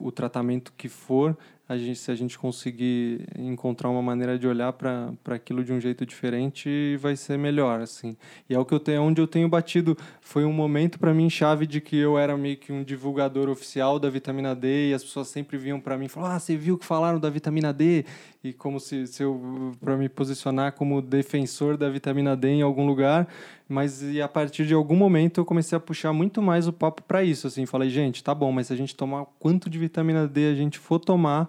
[0.00, 1.36] o tratamento que for,
[1.66, 5.80] a gente, se a gente conseguir encontrar uma maneira de olhar para aquilo de um
[5.80, 8.14] jeito diferente, vai ser melhor, assim.
[8.50, 11.30] E é o que eu tenho, onde eu tenho batido, foi um momento para mim
[11.30, 15.02] chave de que eu era meio que um divulgador oficial da vitamina D e as
[15.02, 18.04] pessoas sempre vinham para mim e falavam: "Ah, você viu que falaram da vitamina D?"
[18.42, 22.86] E como se, se eu para me posicionar como defensor da vitamina D em algum
[22.86, 23.26] lugar,
[23.66, 27.02] mas e a partir de algum momento eu comecei a puxar muito mais o papo
[27.02, 30.28] para isso, assim, falei: "Gente, tá bom, mas se a gente tomar quanto de vitamina
[30.28, 31.48] D a gente for tomar,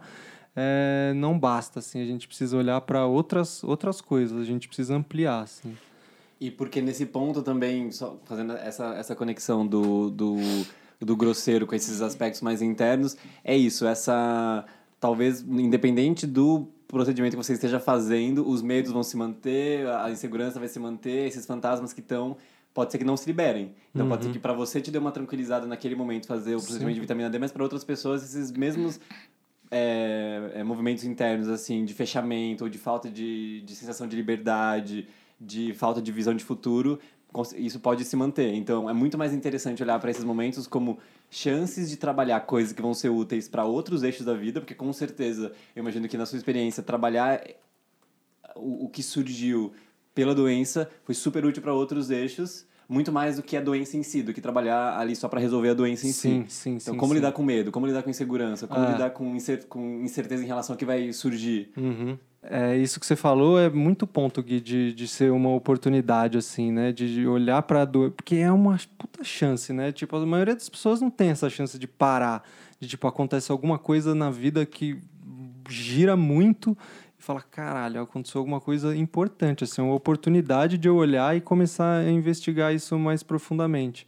[0.56, 4.96] é, não basta, assim, a gente precisa olhar para outras, outras coisas, a gente precisa
[4.96, 5.76] ampliar, assim.
[6.40, 10.36] E porque nesse ponto também, só fazendo essa, essa conexão do, do,
[11.00, 14.66] do grosseiro com esses aspectos mais internos, é isso, essa,
[15.00, 20.60] talvez, independente do procedimento que você esteja fazendo, os medos vão se manter, a insegurança
[20.60, 22.38] vai se manter, esses fantasmas que estão
[22.74, 23.74] pode ser que não se liberem.
[23.94, 24.10] Então uhum.
[24.10, 24.34] pode ser uhum.
[24.34, 26.96] que para você te dê uma tranquilizada naquele momento fazer o procedimento Sim.
[26.96, 29.00] de vitamina D, mas para outras pessoas esses mesmos
[29.78, 35.06] é, é, movimentos internos, assim, de fechamento ou de falta de, de sensação de liberdade,
[35.40, 36.98] de falta de visão de futuro,
[37.58, 38.54] isso pode se manter.
[38.54, 40.98] Então, é muito mais interessante olhar para esses momentos como
[41.30, 44.94] chances de trabalhar coisas que vão ser úteis para outros eixos da vida, porque com
[44.94, 47.46] certeza, eu imagino que na sua experiência, trabalhar
[48.56, 49.74] o, o que surgiu
[50.14, 54.04] pela doença foi super útil para outros eixos muito mais do que a doença em
[54.04, 56.54] si, do que trabalhar ali só para resolver a doença em sim, si.
[56.54, 57.20] Sim, então, sim, como sim.
[57.20, 58.92] lidar com medo, como lidar com insegurança, como ah.
[58.92, 61.72] lidar com, incer com incerteza em relação ao que vai surgir.
[61.76, 62.18] Uhum.
[62.48, 66.72] É, isso que você falou é muito ponto, Gui, de, de ser uma oportunidade, assim,
[66.72, 66.92] né?
[66.92, 68.12] De olhar para a dor.
[68.12, 69.92] Porque é uma puta chance, né?
[69.92, 72.44] Tipo, a maioria das pessoas não tem essa chance de parar.
[72.80, 75.00] De, tipo, acontece alguma coisa na vida que
[75.68, 76.78] gira muito
[77.26, 82.10] fala, caralho, aconteceu alguma coisa importante, assim, uma oportunidade de eu olhar e começar a
[82.12, 84.06] investigar isso mais profundamente.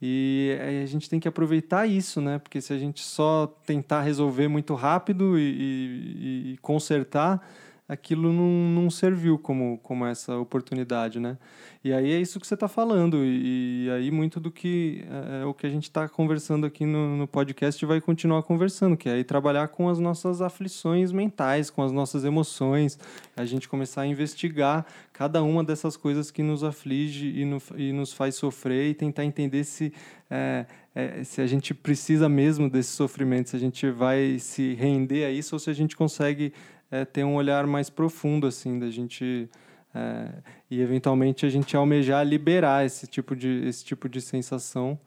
[0.00, 2.38] E a gente tem que aproveitar isso, né?
[2.38, 7.44] Porque se a gente só tentar resolver muito rápido e, e, e consertar,
[7.88, 11.36] aquilo não, não serviu como, como essa oportunidade, né?
[11.84, 15.42] E aí é isso que você está falando, e, e, aí muito do que é,
[15.42, 19.08] é o que a gente está conversando aqui no, no podcast vai continuar conversando, que
[19.08, 22.98] é aí trabalhar com as nossas aflições mentais, com as nossas emoções,
[23.36, 27.92] a gente começar a investigar cada uma dessas coisas que nos aflige e, no, e
[27.92, 29.92] nos faz sofrer e tentar entender se,
[30.30, 35.24] é, é, se a gente precisa mesmo desse sofrimento, se a gente vai se render
[35.24, 36.52] a isso ou se a gente consegue
[36.92, 39.48] é, ter um olhar mais profundo, assim, da gente...
[39.94, 40.28] É,
[40.70, 44.98] e eventualmente a gente almejar liberar esse tipo de, esse tipo de sensação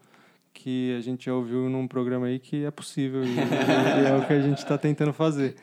[0.54, 4.26] que a gente já ouviu num programa aí que é possível e, e é o
[4.26, 5.56] que a gente está tentando fazer.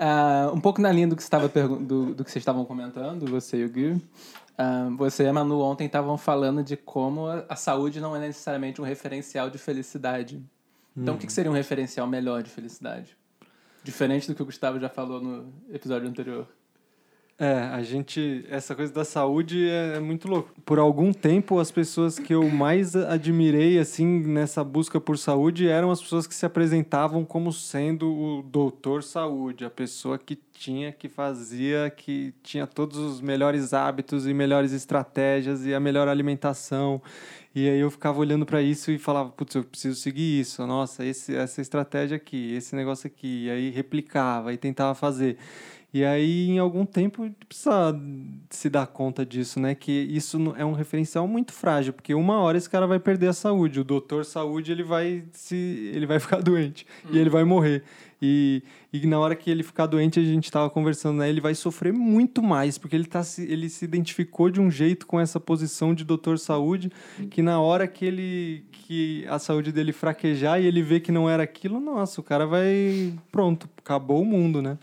[0.00, 3.58] Uh, um pouco na linha do que, estava do, do que vocês estavam comentando, você
[3.58, 8.00] e o Gui, uh, você e a Manu ontem estavam falando de como a, saúde
[8.00, 10.42] não é necessariamente um referencial de felicidade.
[10.96, 11.16] Então, hum.
[11.18, 13.16] o que seria um referencial melhor de felicidade?
[13.82, 16.46] Diferente do que o Gustavo já falou no episódio anterior.
[17.42, 18.44] É, a gente.
[18.50, 20.50] Essa coisa da saúde é, é, muito louco.
[20.62, 25.90] Por algum tempo, as pessoas que eu mais admirei, assim, nessa busca por saúde eram
[25.90, 31.08] as pessoas que se apresentavam como sendo o doutor saúde, a pessoa que tinha, que
[31.08, 37.00] fazia, que tinha todos os melhores hábitos e melhores estratégias e a melhor alimentação.
[37.54, 40.64] E aí eu ficava olhando para isso e falava, putz, eu preciso seguir isso.
[40.66, 43.46] Nossa, esse, essa estratégia aqui, esse negócio aqui.
[43.46, 45.36] E aí replicava e tentava fazer.
[45.92, 48.00] E aí, em algum tempo, precisa
[48.48, 49.74] se dar conta disso, né?
[49.74, 53.32] Que isso é um referencial muito frágil, porque uma hora esse cara vai perder a
[53.32, 53.80] saúde.
[53.80, 57.08] O doutor saúde, ele vai, se, ele vai ficar doente hum.
[57.12, 57.82] e ele vai morrer.
[58.22, 58.62] E,
[58.92, 61.28] e na hora que ele ficar doente, a gente estava conversando, né?
[61.30, 65.18] Ele vai sofrer muito mais, porque ele, tá, ele se identificou de um jeito com
[65.18, 66.90] essa posição de doutor saúde,
[67.30, 71.30] que na hora que ele que a saúde dele fraquejar e ele vê que não
[71.30, 73.14] era aquilo, nossa, o cara vai...
[73.30, 74.76] Pronto, acabou o mundo, né?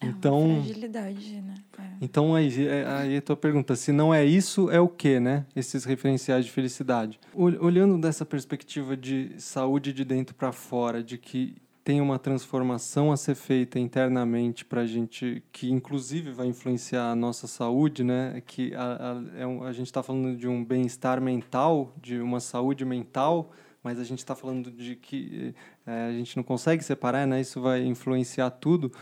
[0.00, 1.54] É Então- uma fragilidade, né?
[1.78, 1.82] É.
[2.00, 5.44] Então aí, é- aí a tua pergunta, se não é isso, é o que, né?
[5.54, 7.18] Esses referenciais de felicidade.
[7.34, 13.10] Ol- Olhando dessa perspectiva de saúde de dentro para fora, de que tem uma transformação
[13.10, 18.42] a ser feita internamente para a gente, que inclusive vai influenciar a nossa saúde, né?
[18.46, 22.38] Que a, a, é um- a gente está falando de um bem-estar mental, de uma
[22.38, 23.50] saúde mental,
[23.82, 25.54] mas a gente está falando de que
[25.84, 27.40] eh, a gente não consegue separar, né?
[27.40, 28.92] Isso vai influenciar tudo,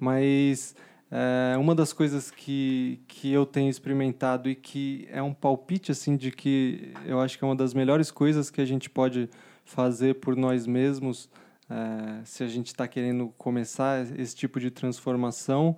[0.00, 0.74] mas
[1.10, 6.16] é, uma das coisas que, que eu tenho experimentado e que é um palpite assim
[6.16, 9.30] de que eu acho que é uma das melhores coisas que a gente pode
[9.64, 11.30] fazer por nós mesmos
[11.70, 15.76] é, se a gente está querendo começar esse tipo de transformação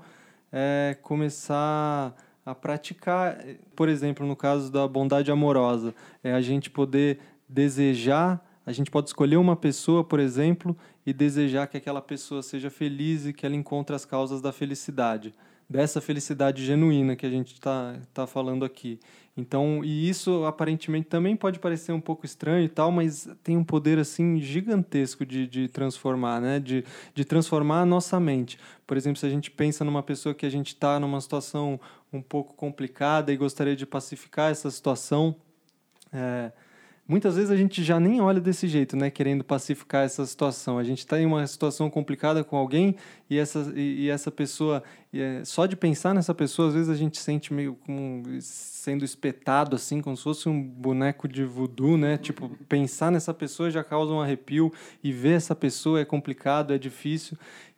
[0.53, 2.15] é começar
[2.45, 7.19] a praticar, por exemplo, no caso da bondade amorosa, é a gente poder
[7.49, 12.71] desejar, a gente pode escolher uma pessoa, por exemplo, e desejar que aquela pessoa seja
[12.71, 15.35] feliz e que ela encontre as causas da felicidade,
[15.69, 19.01] dessa felicidade genuína que a gente está tá falando aqui.
[19.37, 23.65] Então, e isso aparentemente também pode parecer um pouco estranho e tal, mas tem um
[23.65, 26.59] poder assim gigantesco de, de transformar, né?
[26.59, 28.59] De, de transformar a nossa mente.
[28.87, 31.79] Por exemplo, se a gente pensa numa pessoa que a gente está numa situação
[32.11, 35.37] um pouco complicada e gostaria de pacificar essa situação,
[36.11, 36.51] é,
[37.09, 39.11] muitas vezes a gente já nem olha desse jeito, né?
[39.11, 40.79] Querendo pacificar essa situação.
[40.79, 42.97] A gente está em uma situação complicada com alguém
[43.31, 44.83] e essa, e, e essa pessoa,
[45.13, 49.05] e é, só de pensar nessa pessoa, às vezes a gente sente meio como sendo
[49.05, 52.19] espetado, assim, como se fosse um boneco de voodoo, né?
[52.19, 56.79] Tipo, pensar nessa pessoa já causa um arrepio e ver essa pessoa é complicado, é
[56.79, 57.37] difícil.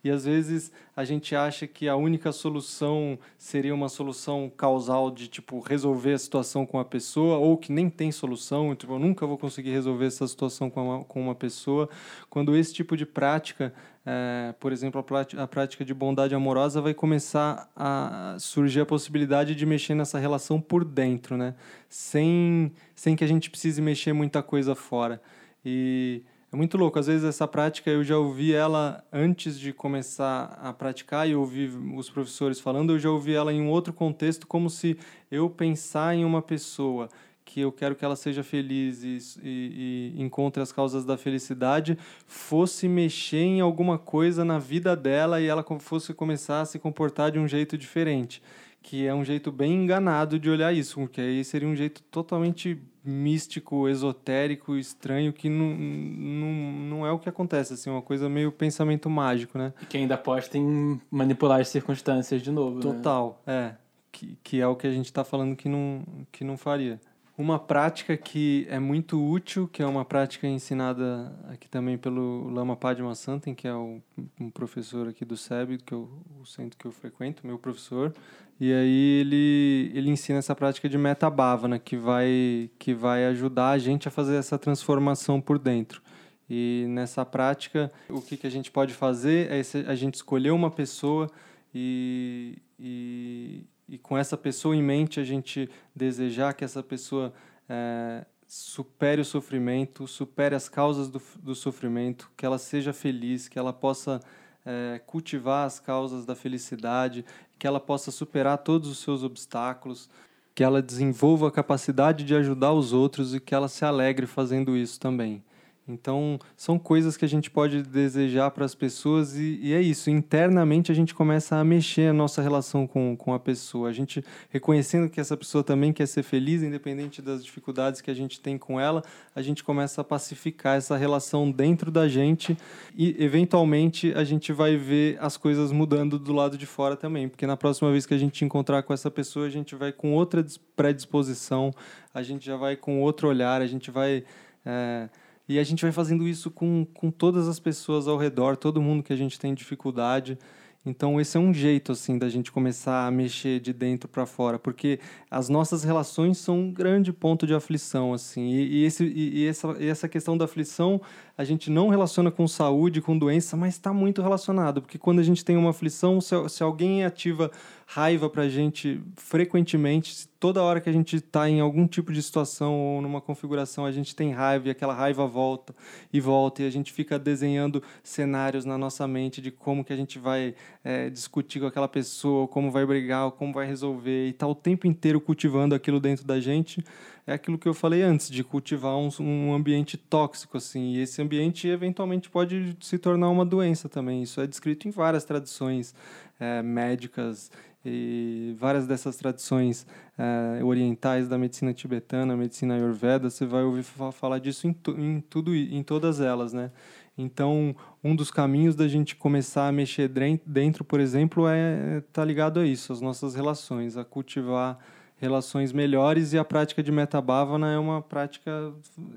[0.08, 5.28] E às vezes a gente acha que a única solução seria uma solução causal de
[5.28, 9.26] tipo resolver a situação com a pessoa ou que nem tem solução, tipo, eu nunca
[9.26, 11.90] vou conseguir resolver essa situação com uma, com uma pessoa.
[12.30, 13.72] Quando esse tipo de prática,
[14.06, 19.54] é, por exemplo, a, a prática de bondade amorosa vai começar a surgir a possibilidade
[19.54, 21.54] de mexer nessa relação por dentro, né?
[21.86, 25.20] Sem, sem que a gente precise mexer muita coisa fora.
[25.62, 26.22] E
[26.52, 26.98] é muito louco.
[26.98, 31.70] Às vezes essa prática eu já ouvi ela antes de começar a praticar e ouvir
[31.96, 34.98] os professores falando, eu já ouvi ela em um outro contexto, como se
[35.30, 37.08] eu pensar em uma pessoa
[37.44, 41.96] que eu quero que ela seja feliz e, e, e encontre as causas da felicidade,
[42.26, 47.30] fosse mexer em alguma coisa na vida dela e ela fosse começar a se comportar
[47.30, 48.42] de um jeito diferente.
[48.88, 52.78] Que é um jeito bem enganado de olhar isso, porque aí seria um jeito totalmente
[53.04, 56.52] místico, esotérico, estranho, que não, não,
[56.88, 59.74] não é o que acontece, assim, uma coisa meio pensamento mágico, né?
[59.82, 62.80] E que ainda aposta em manipular as circunstâncias de novo, né?
[62.80, 63.74] Total, é.
[64.10, 66.98] Que, que é o que a gente está falando que não, que não faria.
[67.36, 72.74] Uma prática que é muito útil, que é uma prática ensinada aqui também pelo Lama
[72.74, 74.00] Padma Santen, que é o-
[74.40, 76.08] um professor aqui do SEB, que eu,
[76.40, 78.12] o centro que eu frequento, meu professor.
[78.60, 83.70] E aí ele, ele ensina essa prática de meta bhavana, que vai, que vai ajudar
[83.70, 86.02] a gente a fazer essa transformação por dentro.
[86.50, 90.70] E nessa prática, o que, que a gente pode fazer é a gente escolher uma
[90.70, 91.30] pessoa
[91.74, 97.32] e, e, e com essa pessoa em mente a gente desejar que essa pessoa
[97.68, 103.58] eh, supere o sofrimento, supere as causas do, do sofrimento, que ela seja feliz, que
[103.58, 104.20] ela possa
[104.64, 107.24] eh, cultivar as causas da felicidade,
[107.58, 110.08] que ela possa superar todos os seus obstáculos,
[110.54, 114.76] que ela desenvolva a capacidade de ajudar os outros e que ela se alegre fazendo
[114.76, 115.42] isso também.
[115.88, 120.10] Então, são coisas que a gente pode desejar para as pessoas e, e é isso.
[120.10, 123.88] Internamente, a gente começa a mexer a nossa relação com, com a pessoa.
[123.88, 128.14] A gente reconhecendo que essa pessoa também quer ser feliz, independente das dificuldades que a
[128.14, 129.02] gente tem com ela,
[129.34, 132.56] a gente começa a pacificar essa relação dentro da gente
[132.94, 137.28] e, eventualmente, a gente vai ver as coisas mudando do lado de fora também.
[137.28, 140.12] Porque na próxima vez que a gente encontrar com essa pessoa, a gente vai com
[140.12, 141.72] outra dis- predisposição,
[142.12, 144.24] a gente já vai com outro olhar, a gente vai.
[144.66, 145.08] é,
[145.48, 149.02] e a gente vai fazendo isso com, com todas as pessoas ao redor, todo mundo
[149.02, 150.38] que a gente tem dificuldade.
[150.84, 154.58] Então, esse é um jeito, assim, da gente começar a mexer de dentro para fora,
[154.58, 154.98] porque
[155.30, 159.46] as nossas relações são um grande ponto de aflição, assim, e, e esse, e, e
[159.46, 161.00] essa, e essa questão da aflição
[161.36, 165.22] a gente não relaciona com saúde, com doença, mas está muito relacionado, porque quando a
[165.22, 167.50] gente tem uma aflição, se, se alguém ativa
[167.90, 172.22] raiva para a gente frequentemente, toda hora que a gente está em algum tipo de
[172.22, 175.74] situação ou numa configuração, a gente tem raiva e aquela raiva volta
[176.12, 179.96] e volta, e a gente fica desenhando cenários na nossa mente de como que a
[179.96, 184.46] gente vai é, discutir com aquela pessoa, como vai brigar, como vai resolver, e tá
[184.46, 186.84] o tempo inteiro cultivando aquilo dentro da gente,
[187.26, 191.22] é aquilo que eu falei antes, de cultivar um, um ambiente tóxico, assim, e esse
[191.22, 194.22] ambiente eventualmente pode se tornar uma doença também.
[194.22, 195.94] Isso é descrito em várias tradições
[196.40, 197.50] é, médicas
[197.84, 199.86] e várias dessas tradições
[200.18, 205.54] é, orientais da medicina tibetana, medicina ayurveda, você vai ouvir falar disso em, em tudo
[205.54, 206.70] em todas elas, né?
[207.16, 210.08] Então, um dos caminhos da gente começar a mexer
[210.46, 214.78] dentro, por exemplo, é tá ligado a isso, as nossas relações, a cultivar
[215.16, 218.72] relações melhores e a prática de metabhavana é uma prática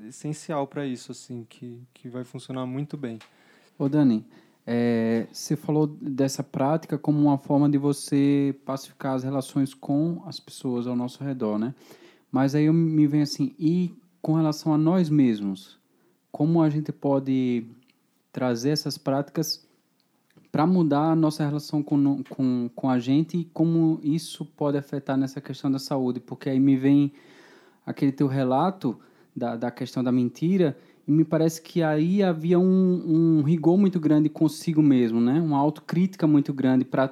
[0.07, 3.19] essencial para isso, assim, que, que vai funcionar muito bem.
[3.77, 4.25] Ô Dani,
[4.65, 10.39] é, você falou dessa prática como uma forma de você pacificar as relações com as
[10.39, 11.73] pessoas ao nosso redor, né?
[12.31, 15.79] Mas aí me vem assim, e com relação a nós mesmos,
[16.31, 17.65] como a gente pode
[18.31, 19.67] trazer essas práticas
[20.51, 25.17] para mudar a nossa relação com, com, com a gente e como isso pode afetar
[25.17, 26.19] nessa questão da saúde.
[26.19, 27.13] Porque aí me vem
[27.85, 28.99] aquele teu relato
[29.35, 30.77] da, da questão da mentira
[31.11, 35.41] e me parece que aí havia um, um rigor muito grande consigo mesmo, né?
[35.41, 37.11] Uma autocrítica muito grande para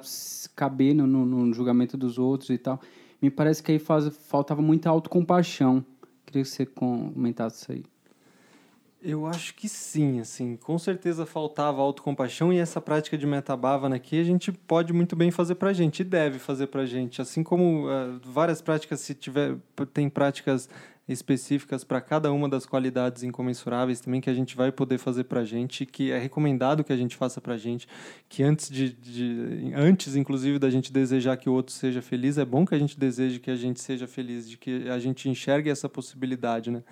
[0.56, 2.80] caber no, no, no, julgamento dos outros e tal.
[3.20, 5.84] Me parece que aí faz, faltava muita autocompaixão.
[6.24, 7.84] Queria que você comentasse isso aí.
[9.02, 14.18] Eu acho que sim, assim, com certeza faltava autocompaixão e essa prática de metabhavana aqui
[14.18, 17.86] a gente pode muito bem fazer pra gente e deve fazer pra gente, assim como
[17.86, 19.56] uh, várias práticas se tiver
[19.92, 20.68] tem práticas
[21.12, 25.40] específicas para cada uma das qualidades incomensuráveis também que a gente vai poder fazer para
[25.40, 27.88] a gente, que é recomendado que a gente faça para a gente,
[28.28, 32.44] que antes de, de, antes inclusive da gente desejar que o outro seja feliz, é
[32.44, 35.68] bom que a gente deseje que a gente seja feliz, de que a gente enxergue
[35.68, 36.82] essa possibilidade, né?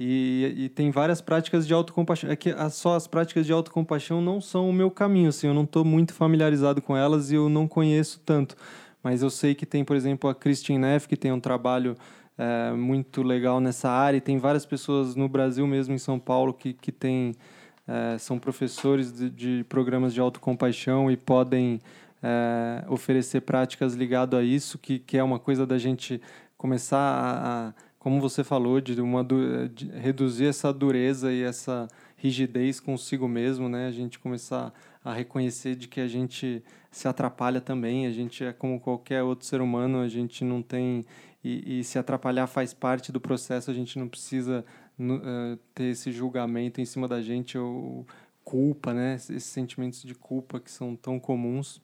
[0.00, 2.28] E, e, tem várias práticas de autocompaixão.
[2.28, 5.62] É que só as práticas de autocompaixão não são o meu caminho, assim, eu não
[5.62, 8.56] estou muito familiarizado com elas e eu não conheço tanto.
[9.02, 11.96] Mas eu sei que tem, por exemplo, a Christine Neff, que tem um trabalho
[12.38, 16.52] é, muito legal nessa área, e tem várias pessoas no Brasil mesmo, em São Paulo,
[16.52, 17.34] que, que tem,
[17.86, 21.80] é, são professores de, de, programas de autocompaixão e podem
[22.22, 26.20] é, oferecer práticas ligadas a isso, que, que é uma coisa da gente
[26.56, 27.72] começar a, a
[28.02, 29.24] como você falou, de, uma,
[29.72, 33.86] de reduzir essa dureza e essa rigidez consigo mesmo, né?
[33.86, 34.72] A gente começar
[35.04, 39.46] a reconhecer de que a gente se atrapalha também, a gente é como qualquer outro
[39.46, 41.04] ser humano, a gente não tem
[41.44, 44.64] e, e se atrapalhar faz parte do processo, a gente não precisa
[44.98, 48.06] uh, ter esse julgamento em cima da gente ou
[48.44, 49.14] culpa, né?
[49.14, 51.80] Esses sentimentos de culpa que são tão comuns.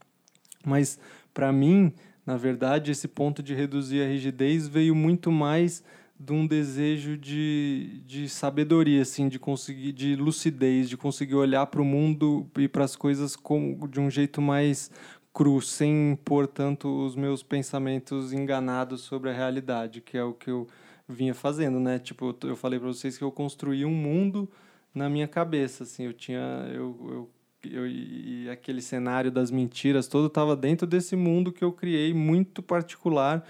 [0.65, 0.99] Mas
[1.33, 1.93] para mim,
[2.27, 5.83] na verdade, esse ponto de reduzir a rigidez veio muito mais
[6.21, 11.81] de um desejo de, de sabedoria, assim, de conseguir, de lucidez, de conseguir olhar para
[11.81, 14.91] o mundo e para as coisas com, de um jeito mais
[15.39, 20.51] cru, sem pôr tanto os meus pensamentos enganados sobre a realidade, que é o que
[20.51, 20.67] eu
[21.09, 21.97] vinha fazendo, né?
[22.01, 24.51] Tipo, eu falei para vocês que eu construí um mundo
[24.93, 27.31] na minha cabeça, assim, eu tinha eu,
[27.63, 32.13] eu, eu e aquele cenário das mentiras todo estava dentro desse mundo que eu criei
[32.13, 33.47] muito particular.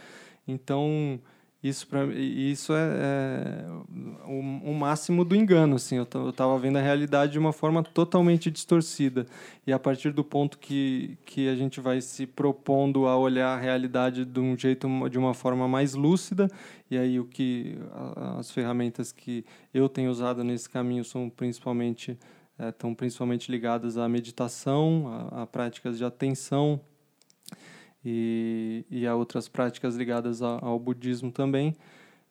[0.47, 1.19] Então,
[1.63, 3.67] isso, pra, isso é, é
[4.27, 5.75] o, o, máximo do engano.
[5.75, 5.97] Assim.
[5.97, 9.27] Eu estava vendo a realidade de uma forma totalmente distorcida.
[9.67, 13.61] E a partir do ponto que, que a gente vai se propondo a olhar a
[13.61, 16.49] realidade de um jeito, de uma forma mais lúcida,
[16.89, 17.77] e aí o que
[18.39, 19.45] as ferramentas que
[19.75, 22.17] eu tenho usado nesse caminho são principalmente
[22.59, 26.81] estão é, principalmente ligadas à meditação, a, a práticas de atenção,
[28.11, 31.77] e, e a outras práticas ligadas ao, budismo também,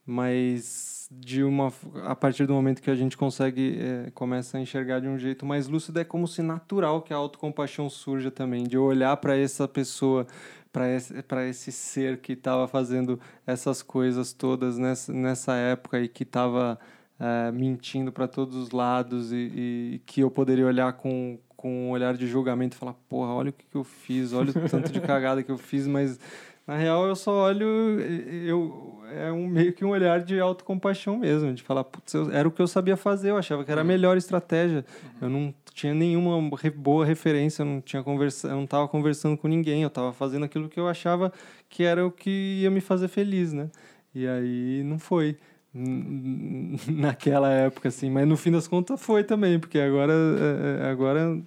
[0.06, 1.72] mas de uma
[2.04, 5.46] a partir do momento que a gente consegue é, começa a enxergar de um jeito
[5.46, 9.68] mais lúcido é como se natural que a autocompaixão surja também de olhar para essa
[9.70, 10.28] pessoa
[10.72, 11.14] para esse,
[11.50, 16.78] esse ser que estava fazendo essas coisas todas nessa, nessa época e que estava
[17.20, 21.90] é, mentindo para todos os lados e, e, que eu poderia olhar com, com um
[21.90, 24.92] olhar de julgamento e falar, porra, olha o que, que eu fiz, olha o tanto
[24.92, 26.20] de cagada que eu fiz, mas
[26.68, 28.00] na real eu só olho,
[28.46, 32.48] eu, é um, meio que um olhar de autocompaixão mesmo, de falar, putz, eu, era
[32.48, 34.86] o que eu sabia fazer, eu achava que era a melhor estratégia,
[35.20, 36.38] eu não tinha nenhuma
[36.76, 40.70] boa referência, eu não tinha conversa, não estava conversando com ninguém, eu estava fazendo aquilo
[40.70, 41.34] que eu achava
[41.70, 43.70] que era o que ia me fazer feliz, né?
[44.14, 45.38] E aí não foi
[46.92, 48.10] naquela época, assim.
[48.10, 51.42] Mas no fim das contas foi também, porque agora, é, é, agora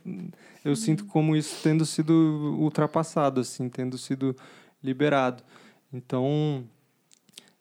[0.65, 2.13] eu sinto como isso tendo sido
[2.59, 4.37] ultrapassado, assim, tendo sido
[4.83, 5.43] liberado.
[5.93, 6.65] Então,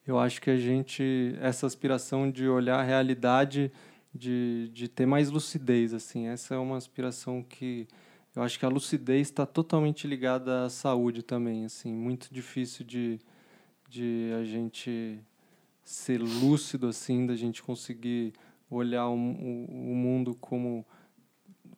[0.06, 3.72] eu acho que a gente, essa aspiração de olhar a realidade,
[4.14, 7.88] de, de ter mais lucidez, assim, essa é uma aspiração que
[8.36, 13.20] eu acho que a lucidez está totalmente ligada à saúde também, assim, muito difícil de,
[13.90, 15.20] de a gente
[15.92, 18.34] ser lúcido assim, da gente conseguir
[18.70, 20.86] olhar o, o, o mundo como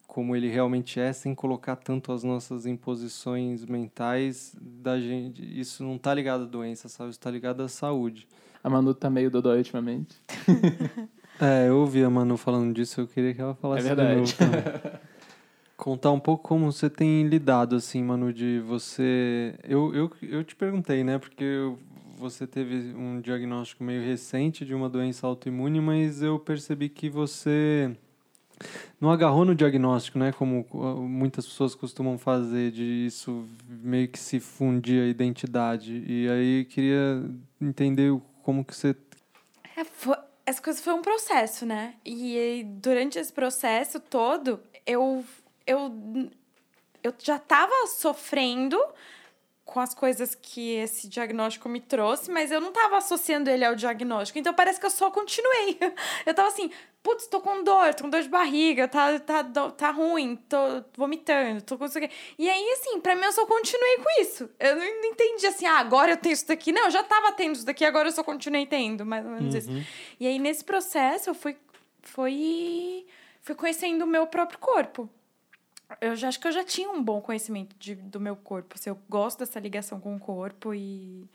[0.06, 5.42] como ele realmente é, sem colocar tanto as nossas imposições mentais da gente.
[5.58, 7.12] Isso não tá ligado à doença, sabe?
[7.12, 8.28] Isso tá ligado à saúde.
[8.62, 10.18] A Manu tá meio dodói ultimamente.
[11.40, 14.20] É, eu ouvi a Manu falando disso, eu queria que ela falasse É de verdade.
[14.20, 14.62] novo também.
[15.76, 19.56] Contar um pouco como você tem lidado, assim, Manu, de você...
[19.64, 21.80] Eu, eu, eu te perguntei, né, porque eu-
[22.22, 27.96] você teve um diagnóstico meio recente de uma doença autoimune, mas eu percebi que você
[29.00, 34.20] não agarrou no diagnóstico, né, como uh, muitas pessoas costumam fazer, de isso meio que
[34.20, 36.04] se fundir a identidade.
[36.08, 37.24] E aí queria
[37.60, 38.12] entender
[38.44, 38.96] como que você
[39.76, 41.96] É, foi- essa coisa foi um processo, né?
[42.06, 45.26] E durante esse processo todo, eu,
[45.66, 46.30] eu,
[47.04, 48.78] eu já tava sofrendo
[49.72, 53.74] com as coisas que esse diagnóstico me trouxe, mas eu não tava associando ele ao
[53.74, 54.38] diagnóstico.
[54.38, 55.80] Então parece que eu só continuei.
[56.26, 56.70] Eu tava assim,
[57.02, 60.58] putz, tô com dor, tô com dor de barriga, tá, tá, tá ruim, tô
[60.96, 62.10] vomitando, tô com isso aqui.
[62.38, 64.50] E aí, assim, pra mim eu só continuei com isso.
[64.60, 66.72] Eu não entendi assim, ah, agora eu tenho isso daqui.
[66.74, 69.56] Não, eu já tava tendo isso daqui, agora eu só continuei tendo, mais ou menos
[69.56, 69.72] isso.
[70.20, 71.56] E aí, nesse processo, eu fui,
[72.02, 73.06] fui,
[73.42, 75.10] fui conhecendo o meu próprio corpo.
[76.02, 78.76] Eu já acho que eu já tinha um bom conhecimento de, do meu corpo.
[78.76, 81.30] Assim, eu gosto dessa ligação com o corpo e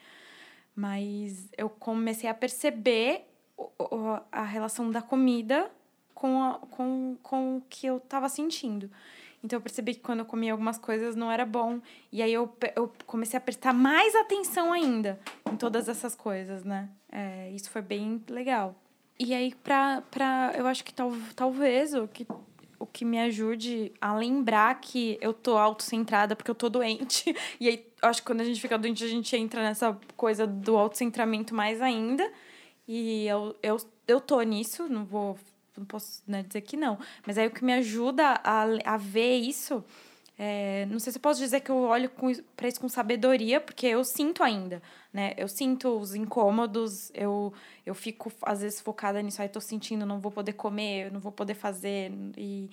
[0.75, 3.25] mas eu comecei a perceber
[4.31, 5.71] a relação da comida
[6.15, 8.91] com, a, com, com o que eu tava sentindo.
[9.43, 11.81] Então eu percebi que quando eu comia algumas coisas não era bom.
[12.13, 15.19] E aí eu, eu comecei a prestar mais atenção ainda
[15.51, 16.91] em todas essas coisas, né?
[17.11, 18.75] É, isso foi bem legal.
[19.19, 22.27] E aí, pra, pra, eu acho que tal, talvez o que,
[22.79, 27.35] o que me ajude a lembrar que eu tô autocentrada porque eu tô doente.
[27.59, 30.77] E aí, acho que quando a gente fica doente, a gente entra nessa coisa do
[30.77, 32.31] autocentramento mais ainda.
[32.87, 35.39] E eu, eu, eu tô nisso, não vou.
[35.77, 36.99] Não posso né, dizer que não.
[37.27, 39.85] Mas aí o que me ajuda a, a ver isso.
[40.39, 42.45] É, não sei se eu posso dizer que eu olho com, isso-
[42.81, 44.83] com sabedoria, porque eu sinto ainda,
[45.13, 45.33] né?
[45.37, 47.53] Eu sinto os incômodos, eu,
[47.87, 49.41] eu fico, às vezes, focada nisso.
[49.41, 52.13] Aí, tô sentindo, não vou poder comer, não vou poder fazer.
[52.37, 52.71] E,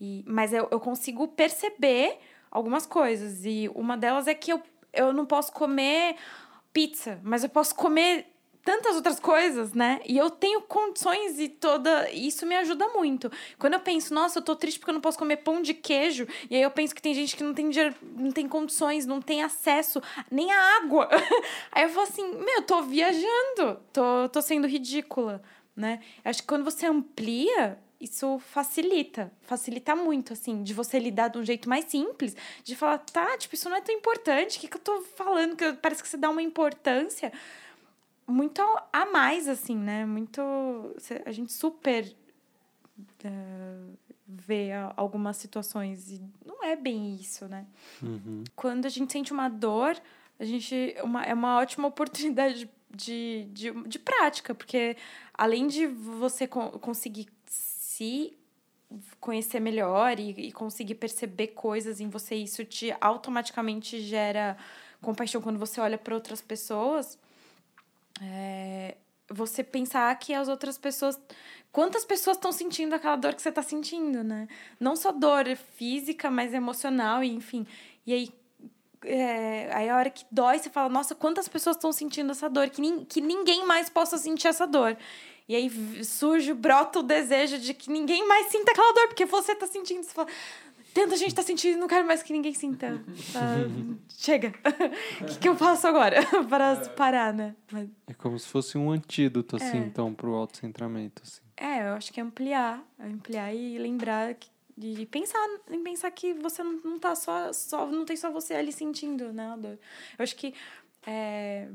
[0.00, 2.18] e, mas eu, eu consigo perceber
[2.50, 3.44] algumas coisas.
[3.44, 6.16] E uma delas é que eu, eu não posso comer
[6.72, 8.26] pizza, mas eu posso comer
[8.64, 10.00] tantas outras coisas, né?
[10.06, 12.10] E eu tenho condições e toda.
[12.10, 13.30] Isso me ajuda muito.
[13.58, 16.26] Quando eu penso, nossa, eu tô triste porque eu não posso comer pão de queijo,
[16.48, 19.20] e aí eu penso que tem gente que não tem dinheiro, não tem condições, não
[19.20, 21.08] tem acesso nem à água.
[21.72, 25.42] aí eu falo assim, meu, eu tô viajando, tô, tô sendo ridícula,
[25.74, 26.00] né?
[26.24, 27.78] Acho que quando você amplia.
[28.00, 32.34] Isso facilita, facilita muito, assim, de você lidar de um jeito mais simples,
[32.64, 35.54] de falar, tá, tipo, isso não é tão importante, o que, que eu tô falando?
[35.54, 37.30] Que parece que você dá uma importância
[38.30, 38.62] muito
[38.92, 40.06] a mais, assim, né?
[40.06, 40.40] Muito.
[41.26, 42.14] A gente super
[43.24, 43.76] eh,
[44.26, 47.66] vê algumas situações e não é bem isso, né?
[48.54, 49.96] Quando a gente sente uma dor,
[50.38, 50.94] a gente.
[51.02, 54.96] Uma, é uma ótima oportunidade de, de, de prática, porque
[55.34, 58.36] além de você con- conseguir se
[59.20, 64.56] conhecer melhor e, e conseguir perceber coisas em você, isso te automaticamente gera
[65.00, 67.16] compaixão quando você olha para outras pessoas
[68.20, 68.96] é,
[69.28, 71.18] você pensar que as outras pessoas.
[71.72, 74.48] Quantas pessoas estão sentindo aquela dor que você está sentindo, né?
[74.78, 75.44] Não só dor
[75.76, 77.66] física, mas emocional, e enfim.
[78.06, 78.40] E aí.
[79.02, 82.68] É, aí a hora que dói, você fala, nossa, quantas pessoas estão sentindo essa dor?
[82.68, 84.94] Que, nin, que ninguém mais possa sentir essa dor.
[85.48, 89.54] E aí surge, brota o desejo de que ninguém mais sinta aquela dor, porque você
[89.54, 90.02] tá sentindo.
[90.02, 90.28] Você fala,
[90.94, 93.02] tanta gente tá sentindo, não quero mais que ninguém sinta.
[93.32, 93.56] Tá,
[94.16, 94.52] chega.
[95.20, 96.16] O que, que eu faço agora?
[96.48, 97.54] Para parar, né?
[97.70, 99.80] Mas, É como se fosse um antídoto, assim, É.
[99.80, 101.40] então, pro autocentramento, assim.
[101.56, 102.82] é, eu acho que é ampliar.
[102.98, 105.38] Ampliar e lembrar que, de pensar
[105.70, 107.86] em pensar que você não, não tá só, só.
[107.86, 109.78] Não tem só você ali sentindo, né, dor.
[110.18, 110.54] Eu acho que
[111.06, 111.68] é,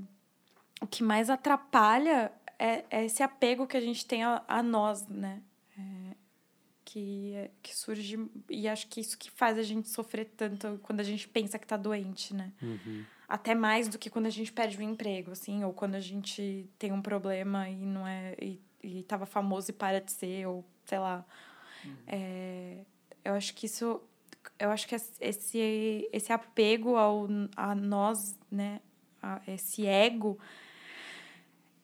[0.82, 5.06] o que mais atrapalha é, é esse apego que a gente tem a, a nós,
[5.08, 5.42] né?
[6.96, 8.18] Que, que surge.
[8.50, 11.68] E acho que isso que faz a gente sofrer tanto quando a gente pensa que
[11.68, 12.54] tá doente, né?
[13.28, 16.66] Até mais do que quando a gente perde o emprego, assim, ou quando a gente
[16.80, 18.34] tem um problema e não é.
[18.42, 21.26] E, e tava famoso e para de ser, ou sei lá.
[22.08, 22.86] É,
[23.26, 24.02] eu acho que isso.
[24.58, 27.28] Eu acho que esse, esse apego ao,
[27.58, 28.80] a nós, né?
[29.22, 30.40] A, esse ego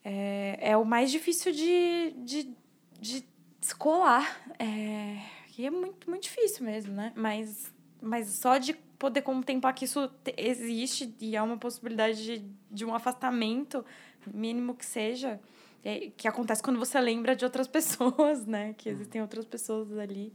[0.05, 2.55] é, é o mais difícil de, de,
[2.97, 3.30] de
[3.61, 4.41] descolar.
[4.59, 5.21] É,
[5.57, 7.13] e é muito, muito difícil mesmo, né?
[7.15, 12.45] Mas, mas só de poder contemplar que isso te- existe e há uma possibilidade de,
[12.69, 13.85] de um afastamento,
[14.33, 15.39] mínimo que seja,
[15.83, 18.73] é, que acontece quando você lembra de outras pessoas, né?
[18.73, 20.33] Que existem outras pessoas ali.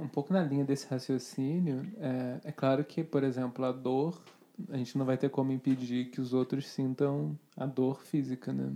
[0.00, 4.22] Um pouco na linha desse raciocínio, é, é claro que, por exemplo, a dor,
[4.68, 8.70] a gente não vai ter como impedir que os outros sintam a dor física, né?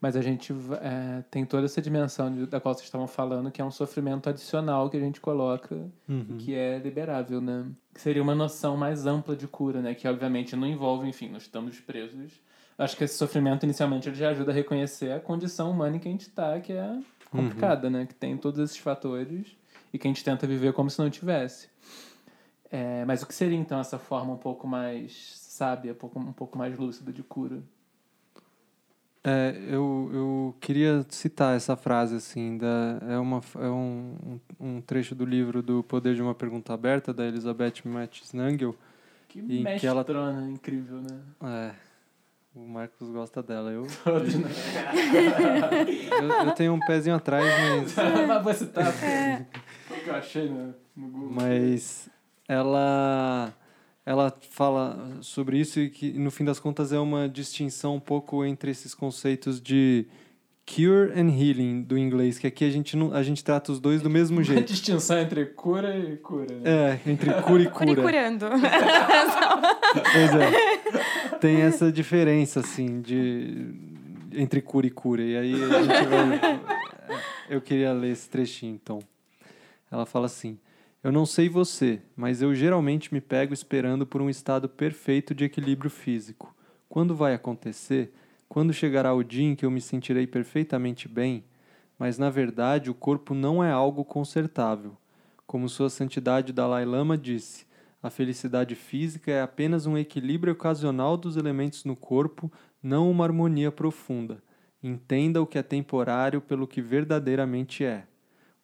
[0.00, 3.60] Mas a gente é, tem toda essa dimensão de, da qual vocês estavam falando, que
[3.60, 5.74] é um sofrimento adicional que a gente coloca,
[6.08, 6.36] Uhum.
[6.38, 7.66] que é liberável, né?
[7.92, 9.94] Que seria uma noção mais ampla de cura, né?
[9.94, 12.40] Que obviamente não envolve, enfim, nós estamos presos.
[12.78, 16.06] Acho que esse sofrimento, inicialmente, ele já ajuda a reconhecer a condição humana em que
[16.06, 18.06] a gente está, que é complicada, né?
[18.06, 19.56] Que tem todos esses fatores
[19.92, 21.68] e que a gente tenta viver como se não tivesse.
[22.70, 26.32] É, mas o que seria, então, essa forma um pouco mais sábia, um pouco, um
[26.32, 27.60] pouco mais lúcida de cura?
[29.24, 35.14] É, eu, eu queria citar essa frase, assim, da, é, uma, é um, um trecho
[35.14, 38.74] do livro do Poder de uma Pergunta Aberta, da Elizabeth Mattis Nangel.
[39.28, 40.06] Que E que ela-
[40.48, 41.20] incrível, né?
[41.42, 41.70] É,
[42.54, 43.70] o Marcos gosta dela.
[43.70, 44.50] Eu, né?
[46.22, 47.94] eu, eu tenho um pezinho atrás, mas...
[48.26, 48.84] Mas você tá...
[48.84, 51.30] Foi o que eu achei no, no Google.
[51.32, 52.08] Mas
[52.48, 53.52] ela
[54.08, 58.42] ela fala sobre isso e que no fim das contas é uma distinção um pouco
[58.42, 60.06] entre esses conceitos de
[60.64, 64.00] cure and healing do inglês, que aqui a gente não a gente trata os dois
[64.00, 64.64] do mesmo Uma jeito.
[64.66, 66.98] distinção entre cura e cura, né?
[67.04, 68.02] É, entre cura e Curi cura.
[68.02, 68.46] curando.
[70.12, 71.36] Pois é.
[71.38, 73.74] Tem essa diferença assim de
[74.32, 75.22] entre cura e cura.
[75.22, 76.60] E aí a gente vai
[77.50, 78.98] eu queria ler esse trechinho então.
[79.90, 80.58] Ela fala assim:
[81.02, 85.44] Eu não sei você, mas eu geralmente me pego esperando por um estado perfeito de
[85.44, 86.52] equilíbrio físico.
[86.88, 88.12] Quando vai acontecer?
[88.48, 91.44] Quando chegará o dia em que eu me sentirei perfeitamente bem?
[91.96, 94.96] Mas na verdade, o corpo não é algo consertável.
[95.46, 97.64] Como Sua Santidade Dalai Lama disse,
[98.02, 102.50] a felicidade física é apenas um equilíbrio ocasional dos elementos no corpo,
[102.82, 104.42] não uma harmonia profunda.
[104.82, 108.04] Entenda o que é temporário pelo que verdadeiramente é.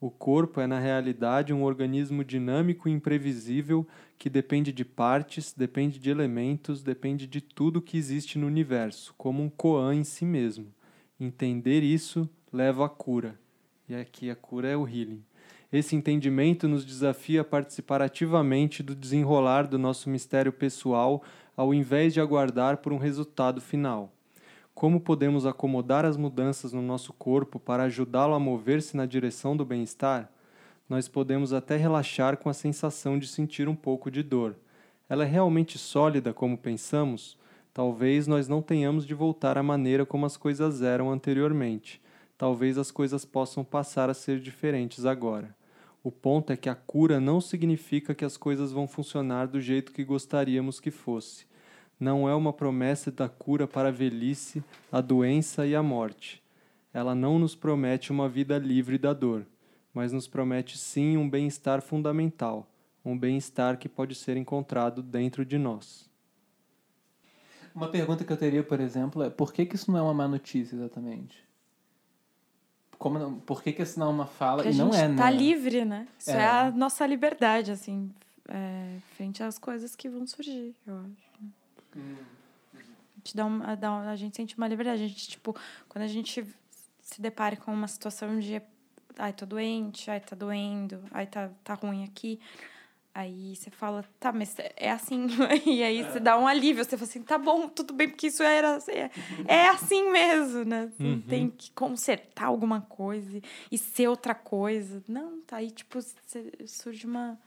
[0.05, 3.87] O corpo é, na realidade, um organismo dinâmico e imprevisível
[4.19, 9.43] que depende de partes, depende de elementos, depende de tudo que existe no universo, como
[9.43, 10.67] um koan em si mesmo.
[11.19, 13.41] Entender isso leva à cura.
[13.89, 15.25] E aqui a cura é o healing.
[15.73, 21.23] Esse entendimento nos desafia a participar ativamente do desenrolar do nosso mistério pessoal,
[21.57, 24.13] ao invés de aguardar por um resultado final.
[24.75, 29.65] Como podemos acomodar as mudanças no nosso corpo para ajudá-lo a mover-se na direção do
[29.65, 30.29] bem-estar?
[30.89, 34.57] Nós podemos até relaxar com a sensação de sentir um pouco de dor.
[35.09, 37.39] Ela é realmente sólida como pensamos?
[37.73, 42.03] Talvez nós não tenhamos de voltar à maneira como as coisas eram anteriormente.
[42.37, 45.55] Talvez as coisas possam passar a ser diferentes agora.
[46.03, 49.93] O ponto é que a cura não significa que as coisas vão funcionar do jeito
[49.93, 51.47] que gostaríamos que fosse
[51.99, 56.43] não é uma promessa da cura para a velhice, a doença e a morte.
[56.93, 59.47] Ela não nos promete uma vida livre da dor,
[59.93, 62.69] mas nos promete sim um bem-estar fundamental,
[63.05, 66.09] um bem-estar que pode ser encontrado dentro de nós.
[67.75, 70.15] Uma pergunta que eu teria, por exemplo, é por que, que isso não é uma
[70.15, 71.43] má notícia exatamente?
[72.97, 74.63] Como não, por que, que isso não é uma fala?
[74.63, 75.33] Porque a e não é, tá né?
[75.33, 76.07] livre, né?
[76.19, 76.37] Isso é.
[76.37, 76.47] É.
[76.47, 78.11] a nossa liberdade, assim,
[78.49, 81.34] é, frente às coisas que vão surgir, eu acho.
[81.95, 82.79] A
[83.19, 85.03] gente, dá uma, dá uma- a gente sente uma liberdade.
[85.03, 85.57] A gente, tipo,
[85.89, 86.45] quando a gente
[87.01, 88.61] se depara com uma situação de
[89.19, 92.41] ai, tô doente, ai, tá doendo, ai, tá, tá ruim aqui.
[93.15, 95.29] Aí você fala, tá, mas é assim.
[95.65, 98.43] E aí você dá um alívio, você fala assim, tá bom, tudo bem, porque isso
[98.43, 98.77] era.
[98.89, 99.11] É,
[99.47, 100.91] é assim mesmo, né?
[100.97, 103.41] Você não tem que consertar alguma coisa
[103.71, 105.01] e ser outra coisa.
[105.07, 106.01] Não, tá aí, tipo,
[106.67, 107.39] surge uma.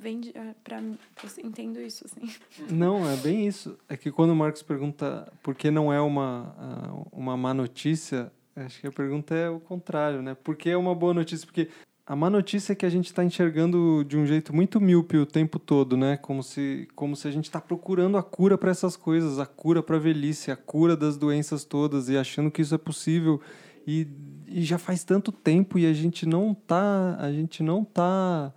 [0.00, 2.30] Vem de, é, eu entendo isso, assim.
[2.70, 3.78] Não, é bem isso.
[3.88, 8.30] É que quando o Marcos pergunta por que não é uma, ah, uma má notícia,
[8.54, 10.34] acho que a pergunta é o contrário, né?
[10.34, 11.46] Por que é uma boa notícia?
[11.46, 11.68] Porque
[12.06, 15.24] a má notícia é que a gente está enxergando de um jeito muito míope o
[15.24, 16.16] tempo todo, né?
[16.16, 19.82] Como se, como se a gente está procurando a cura para essas coisas, a cura
[19.82, 23.40] para a velhice, a cura das doenças todas e achando que isso é possível.
[23.86, 24.06] E,
[24.46, 28.52] e já faz tanto tempo e a gente não tá, a gente não tá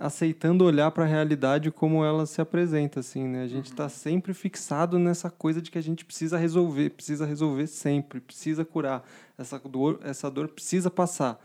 [0.00, 3.42] aceitando olhar para a realidade como ela se apresenta, assim, né?
[3.42, 7.66] A gente está sempre fixado nessa coisa de que a gente precisa resolver, precisa resolver
[7.66, 9.04] sempre, precisa curar.
[9.36, 11.42] Essa dor, essa dor precisa passar.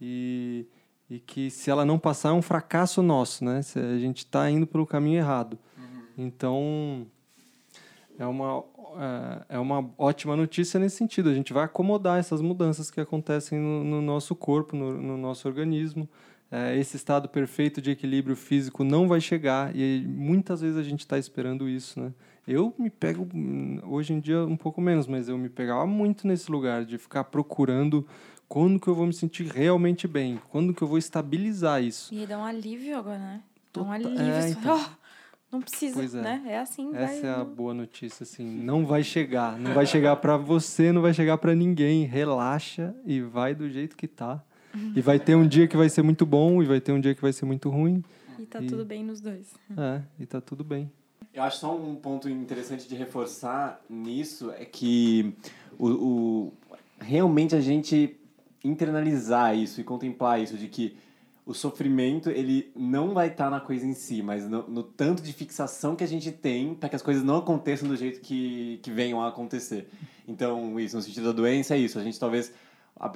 [0.00, 0.66] E,
[1.10, 3.62] e que se ela não passar é um fracasso nosso, né?
[3.62, 5.58] Se a gente está indo pelo caminho errado.
[6.16, 7.06] Então,
[8.18, 8.64] é uma,
[9.48, 11.28] é- é uma ótima notícia nesse sentido.
[11.28, 15.46] A gente vai acomodar essas mudanças que acontecem no, no nosso corpo, no, no nosso
[15.48, 16.08] organismo.
[16.50, 21.00] É, esse estado perfeito de equilíbrio físico não vai chegar e muitas vezes a gente
[21.00, 22.12] está esperando isso, né?
[22.46, 26.26] Eu me pego hum, hoje em dia um pouco menos, mas eu me pegava muito
[26.26, 28.06] nesse lugar de ficar procurando
[28.48, 30.40] quando que eu vou me sentir realmente bem?
[30.48, 32.14] Quando que eu vou estabilizar isso?
[32.14, 33.42] E dá um alívio agora, né?
[33.70, 34.18] Dá um alívio.
[34.18, 34.80] é, você então.
[34.80, 34.98] "Oh,
[35.52, 36.22] não precisa, é.
[36.22, 36.42] né?
[36.46, 37.04] É assim, vai.
[37.04, 38.46] Essa é a boa notícia, assim.
[38.46, 39.58] Não vai chegar.
[39.58, 42.04] Não vai chegar pra você, não vai chegar pra ninguém.
[42.04, 44.42] Relaxa e vai do jeito que tá.
[44.94, 47.14] E vai ter um dia que vai ser muito bom e vai ter um dia
[47.14, 48.02] que vai ser muito ruim.
[48.38, 49.52] E tá E- tudo bem nos dois.
[49.76, 50.90] É, e tá tudo bem.
[51.34, 55.34] Eu acho só um ponto interessante de reforçar nisso é que
[55.78, 56.52] o, o-
[57.00, 58.16] realmente a gente
[58.64, 60.96] internalizar isso e contemplar isso de que
[61.46, 65.32] o sofrimento ele não vai estar na coisa em si, mas no, no tanto de
[65.32, 68.90] fixação que a gente tem para que as coisas não aconteçam do jeito que, que
[68.90, 69.88] venham a acontecer.
[70.26, 71.98] Então, isso, no sentido da doença, é isso.
[71.98, 72.52] A gente talvez
[72.98, 73.10] a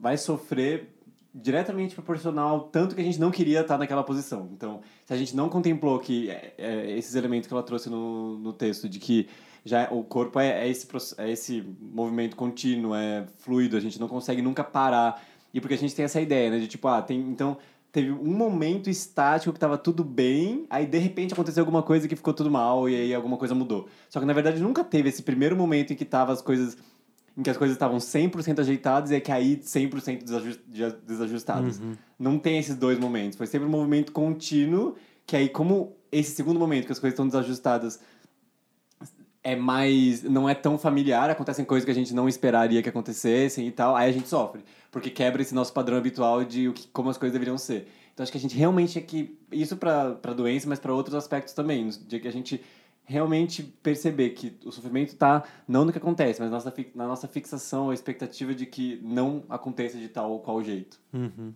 [0.00, 0.94] vai sofrer
[1.34, 4.48] diretamente proporcional ao tanto que a gente não queria estar naquela posição.
[4.52, 8.38] Então, se a gente não contemplou que é, é, esses elementos que ela trouxe no,
[8.38, 9.28] no texto, de que
[9.64, 10.86] já o corpo é, é esse,
[11.18, 15.20] é esse movimento contínuo, é fluido, a gente não consegue nunca parar.
[15.52, 17.56] E porque a gente tem essa ideia, né, de tipo, ah, tem, então
[17.90, 22.16] teve um momento estático que estava tudo bem, aí de repente aconteceu alguma coisa que
[22.16, 23.88] ficou tudo mal e aí alguma coisa mudou.
[24.08, 26.76] Só que na verdade nunca teve esse primeiro momento em que tava as coisas
[27.36, 31.80] em que as coisas estavam 100% ajeitadas e é que aí 100% desaju- de- desajustadas.
[32.18, 33.36] Não tem esses dois momentos.
[33.36, 34.94] Foi sempre um movimento contínuo,
[35.26, 37.98] que aí como esse segundo momento que as coisas estão desajustadas
[39.42, 43.66] é mais não é tão familiar, acontecem coisas que a gente não esperaria que acontecessem
[43.66, 46.88] e tal, aí a gente sofre, porque quebra esse nosso padrão habitual de o que,
[46.88, 47.86] como as coisas deveriam ser.
[48.14, 51.14] Então acho que a gente realmente é que isso para para doença, mas para outros
[51.14, 52.62] aspectos também, no dia que a gente
[53.04, 57.28] realmente perceber que o sofrimento está não no que acontece, mas na nossa, na nossa
[57.28, 60.98] fixação, a expectativa de que não aconteça de tal ou qual jeito.
[61.12, 61.52] Uhum.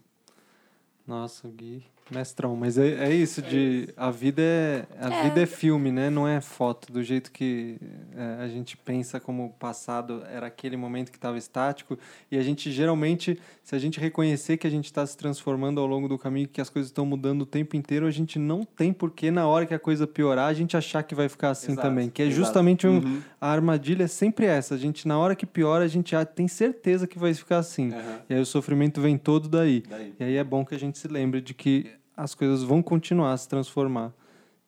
[1.06, 2.56] Nossa, Gui, mestrão.
[2.56, 5.22] Mas é, é isso, de a vida é a É.
[5.24, 6.10] vida é filme, né?
[6.10, 6.92] Não é foto.
[6.92, 7.76] Do jeito que
[8.16, 11.98] é, a gente pensa como o passado era aquele momento que estava estático.
[12.30, 15.86] E a gente geralmente, se a gente reconhecer que a gente está se transformando ao
[15.86, 18.92] longo do caminho, que as coisas estão mudando o tempo inteiro, a gente não tem
[18.92, 21.86] porquê na hora que a coisa piorar, a gente achar que vai ficar assim Exato,
[21.88, 22.08] também.
[22.10, 22.36] Que é exato.
[22.40, 23.22] justamente um, Uhum.
[23.40, 24.74] a armadilha é sempre essa.
[24.74, 27.92] A gente, na hora que piora, a gente já tem certeza que vai ficar assim.
[27.92, 28.20] Aham.
[28.28, 29.82] E aí o sofrimento vem todo daí.
[29.88, 30.14] Daí.
[30.18, 31.86] E aí é bom que a gente se lembre de que
[32.18, 34.12] as coisas vão continuar a se transformar.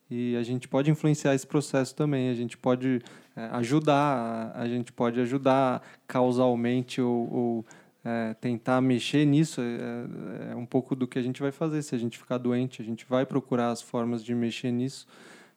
[0.09, 2.31] E a gente pode influenciar esse processo também.
[2.31, 3.03] A gente pode
[3.37, 7.67] é, ajudar, a gente pode ajudar causalmente ou, ou,
[8.05, 9.61] é, tentar mexer nisso.
[9.61, 11.83] É, é um pouco do que a gente vai fazer.
[11.83, 15.07] Se a gente ficar doente, a gente vai procurar as formas de mexer nisso,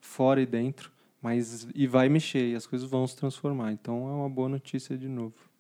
[0.02, 0.92] fora e dentro.
[1.22, 3.72] Mas, e vai mexer, e as coisas vão se transformar.
[3.72, 5.53] Então é uma boa notícia de novo.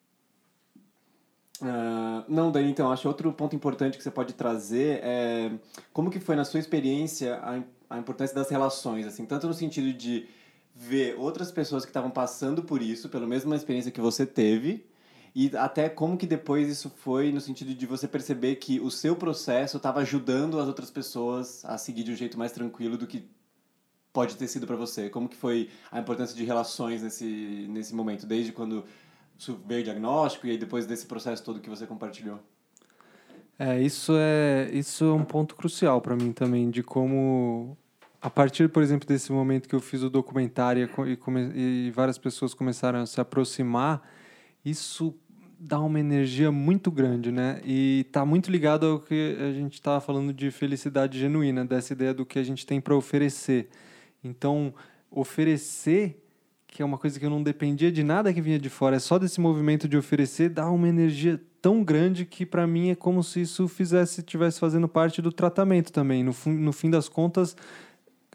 [1.66, 5.52] Ah, não, Dani, então, acho outro ponto importante que você pode trazer é
[5.94, 9.94] como que foi na sua experiência a, a importância das relações, assim, tanto no sentido
[9.94, 10.28] de
[10.76, 14.86] ver outras pessoas que estavam passando por isso, pela mesma experiência que você teve,
[15.34, 19.16] e até como que depois isso foi no sentido de você perceber que o seu
[19.16, 23.26] processo estava ajudando as outras pessoas a seguir de um jeito mais tranquilo do que
[24.12, 25.10] pode ter sido para você.
[25.10, 28.86] Como que foi a importância de relações nesse, nesse momento, desde quando
[29.44, 32.40] su- veio o diagnóstico e aí depois desse processo todo que você compartilhou?
[33.60, 37.78] É, isso é, isso é um ponto crucial para mim também, de como,
[38.22, 42.18] a partir, por exemplo, desse momento que eu fiz o documentário e, come, e várias
[42.18, 44.02] pessoas começaram a se aproximar,
[44.66, 45.16] isso
[45.60, 47.62] dá uma energia muito grande, né?
[47.64, 52.14] E tá muito ligado ao que a gente estava falando de felicidade genuína, dessa ideia
[52.14, 53.70] do que a gente tem para oferecer.
[54.24, 54.74] Então,
[55.12, 56.23] oferecer
[56.74, 59.00] que é uma coisa que eu não dependia de nada que vinha de fora, é
[59.00, 63.24] só desse movimento de oferecer, dá uma energia tão grande que para mim é como
[63.24, 66.24] se isso fizesse tivesse fazendo parte do tratamento também.
[66.24, 67.56] No, no fim das contas,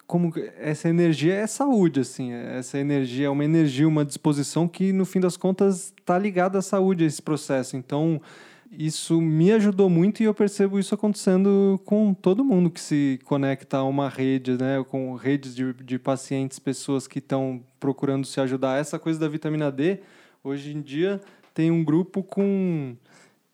[0.06, 5.04] como essa energia é saúde, assim, essa energia é uma energia, uma disposição que no
[5.04, 7.76] fim das contas está ligada à saúde esse processo.
[7.76, 8.22] Então,
[8.70, 13.78] isso me ajudou muito e eu percebo isso acontecendo com todo mundo que se conecta
[13.78, 14.84] a uma rede, né?
[14.88, 18.78] Com redes de, de pacientes, pessoas que estão procurando se ajudar.
[18.78, 20.00] Essa coisa da vitamina D,
[20.44, 21.20] hoje em dia,
[21.54, 22.94] tem um grupo com.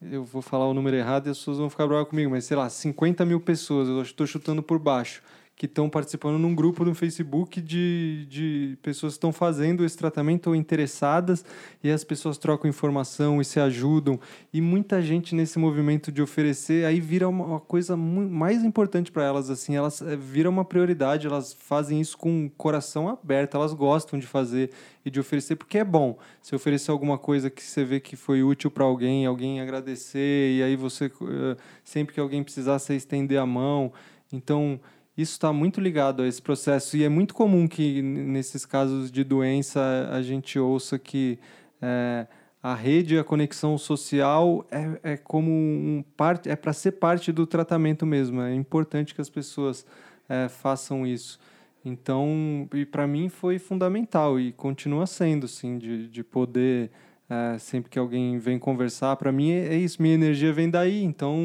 [0.03, 2.57] Eu vou falar o número errado e as pessoas vão ficar bravas comigo, mas sei
[2.57, 5.23] lá, 50 mil pessoas, eu estou chutando por baixo,
[5.57, 10.49] que estão participando num grupo no Facebook de, de pessoas que estão fazendo esse tratamento
[10.49, 11.45] ou interessadas,
[11.83, 14.19] e as pessoas trocam informação e se ajudam.
[14.53, 19.23] E muita gente nesse movimento de oferecer, aí vira uma, uma coisa mais importante para
[19.23, 23.73] elas, assim, elas eh, vira uma prioridade, elas fazem isso com o coração aberto, elas
[23.73, 24.71] gostam de fazer
[25.05, 26.19] e de oferecer, porque é bom.
[26.43, 30.63] Se oferecer alguma coisa que você vê que foi útil para alguém, alguém agradecer, e
[30.65, 33.93] aí você, eh, sempre que alguém precisar, você estender a mão.
[34.33, 34.81] Então,
[35.17, 39.23] isso está muito ligado a esse processo e é muito comum que nesses casos de
[39.23, 41.39] doença a gente ouça que
[41.81, 42.27] é,
[42.63, 47.47] a rede, a conexão social é, é como um parte, é para ser parte do
[47.47, 48.41] tratamento mesmo.
[48.41, 49.87] É importante que as pessoas
[50.29, 51.39] é, façam isso.
[51.85, 56.91] Então, e para mim foi fundamental e continua sendo, sim, de, de poder
[57.29, 61.03] é, sempre que alguém vem conversar, para mim é, é, isso, minha energia vem daí.
[61.05, 61.39] Então,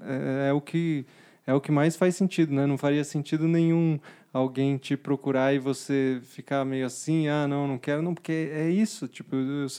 [0.00, 1.04] é, é, o que
[1.46, 2.66] é o que mais faz sentido, né?
[2.66, 3.98] Não faria sentido nenhum
[4.32, 8.68] alguém te procurar e você ficar meio assim, ah, não, não quero, não, porque é
[8.68, 9.36] isso, tipo,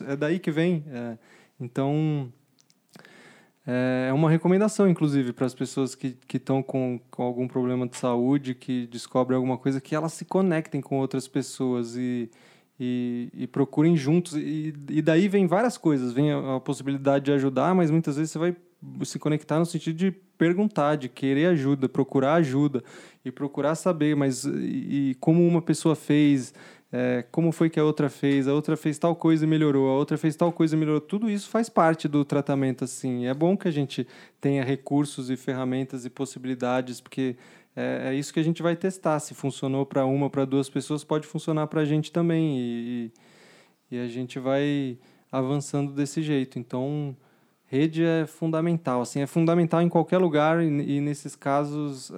[0.07, 0.84] é daí que vem.
[0.88, 1.18] É,
[1.60, 2.31] então,
[3.68, 7.98] é, é uma recomendação, inclusive, para as pessoas que estão com, com algum problema de
[7.98, 12.31] saúde, que descobrem alguma coisa, que elas se conectem com outras pessoas e,
[12.80, 14.35] e, e procurem juntos.
[14.35, 16.14] E, e daí vem várias coisas.
[16.14, 18.56] Vem a, a possibilidade de ajudar, mas muitas vezes você vai
[19.04, 22.84] se conectar no sentido de perguntar, de querer ajuda, procurar ajuda
[23.26, 26.54] e procurar saber, mas e, e como uma pessoa fez,
[26.91, 29.98] é, como foi que a outra fez, a outra fez tal coisa e melhorou, a
[29.98, 31.02] outra fez tal coisa e melhorou.
[31.02, 33.26] Tudo isso faz parte do tratamento, assim.
[33.26, 34.08] É bom que a gente
[34.40, 37.36] tenha recursos e ferramentas e possibilidades, porque
[37.76, 39.20] é, é isso que a gente vai testar.
[39.20, 42.58] Se funcionou para uma, para duas pessoas, pode funcionar para a gente também.
[42.58, 43.12] E,
[43.91, 44.98] e a gente vai
[45.32, 46.58] avançando desse jeito.
[46.58, 47.16] Então,
[47.68, 52.14] rede é fundamental, assim, é fundamental em qualquer lugar e, e nesses casos é,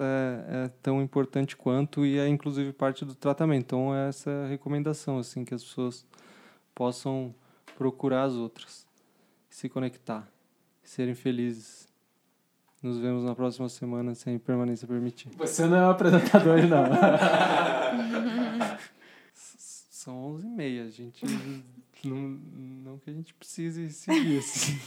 [0.64, 3.64] é, tão importante quanto e é inclusive parte do tratamento.
[3.64, 6.06] Então essa é a recomendação, assim, que as pessoas
[6.74, 7.34] possam
[7.76, 8.86] procurar as outras,
[9.48, 10.26] se conectar,
[10.82, 11.88] serem felizes.
[12.82, 15.34] Nos vemos na próxima semana, sem permanência permitida.
[15.36, 16.84] Você não é um apresentador, não.
[19.34, 21.26] São 11h30, a gente
[22.08, 22.38] não,
[22.84, 24.78] não que a gente precise seguir assim.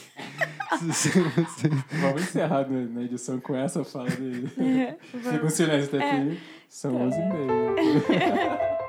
[2.02, 4.50] Vamos encerrar na edição com essa fala dele.
[4.58, 6.32] É, Fica um silêncio até aqui.
[6.32, 6.38] É.
[6.68, 8.74] São 11 e meia.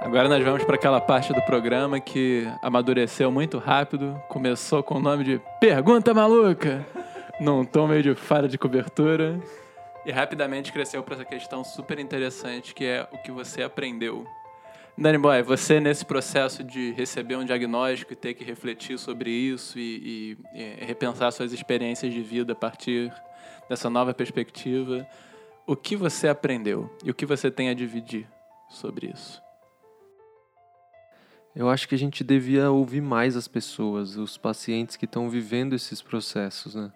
[0.00, 4.16] Agora nós vamos para aquela parte do programa que amadureceu muito rápido.
[4.28, 6.86] Começou com o nome de Pergunta Maluca,
[7.40, 9.40] num tom meio de falha de cobertura.
[10.04, 14.24] E rapidamente cresceu para essa questão super interessante que é o que você aprendeu
[14.98, 19.78] Danny Boy, você nesse processo de receber um diagnóstico e ter que refletir sobre isso
[19.78, 23.12] e, e, e, repensar suas experiências de vida a partir
[23.68, 25.06] dessa nova perspectiva,
[25.66, 28.26] o que você aprendeu e o que você tem a dividir
[28.70, 29.42] sobre isso?
[31.54, 35.74] Eu acho que a gente devia ouvir mais as pessoas, os pacientes que estão vivendo
[35.74, 36.90] esses processos, né?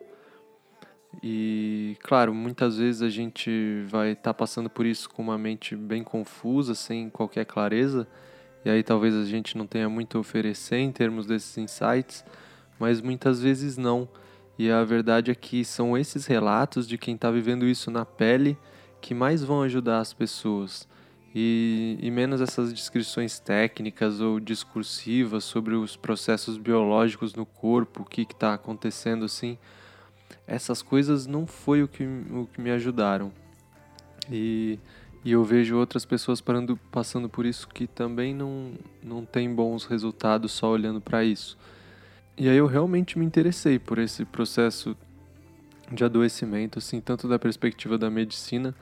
[1.23, 5.75] E, claro, muitas vezes a gente vai estar tá passando por isso com uma mente
[5.75, 8.07] bem confusa, sem qualquer clareza,
[8.65, 12.25] e aí talvez a gente não tenha muito a oferecer em termos desses insights,
[12.79, 14.09] mas muitas vezes não.
[14.59, 18.57] E a verdade é que são esses relatos de quem está vivendo isso na pele
[19.01, 20.87] que mais vão ajudar as pessoas.
[21.35, 28.05] E, e menos essas descrições técnicas ou discursivas sobre os processos biológicos no corpo, o
[28.05, 29.57] que está acontecendo assim
[30.51, 33.33] essas coisas não foi o que, o que me ajudaram.
[34.29, 34.81] E,
[35.25, 39.85] e eu vejo outras pessoas parando, passando por isso que também não, não tem bons
[39.85, 41.57] resultados só olhando para isso.
[42.37, 44.97] E aí eu realmente me interessei por esse processo
[45.93, 48.75] de adoecimento, assim, tanto da perspectiva da medicina,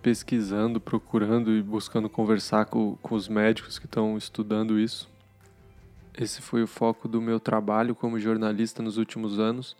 [0.00, 5.08] pesquisando, procurando e buscando conversar com, com os médicos que estão estudando isso.
[6.16, 9.76] Esse foi o foco do meu trabalho como jornalista nos últimos anos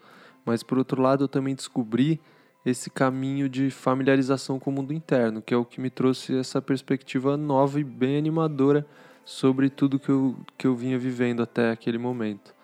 [0.48, 2.18] mas por outro lado eu também descobri
[2.64, 6.60] esse caminho de familiarização com o mundo interno, que é o que me trouxe essa
[6.62, 8.86] perspectiva nova e bem animadora
[9.26, 12.54] sobre tudo que eu, que eu vinha vivendo até aquele momento.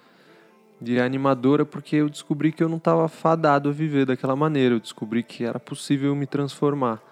[0.81, 4.75] E é animadora porque eu descobri que eu não estava fadado a viver daquela maneira,
[4.75, 7.03] eu descobri que era possível me transformar.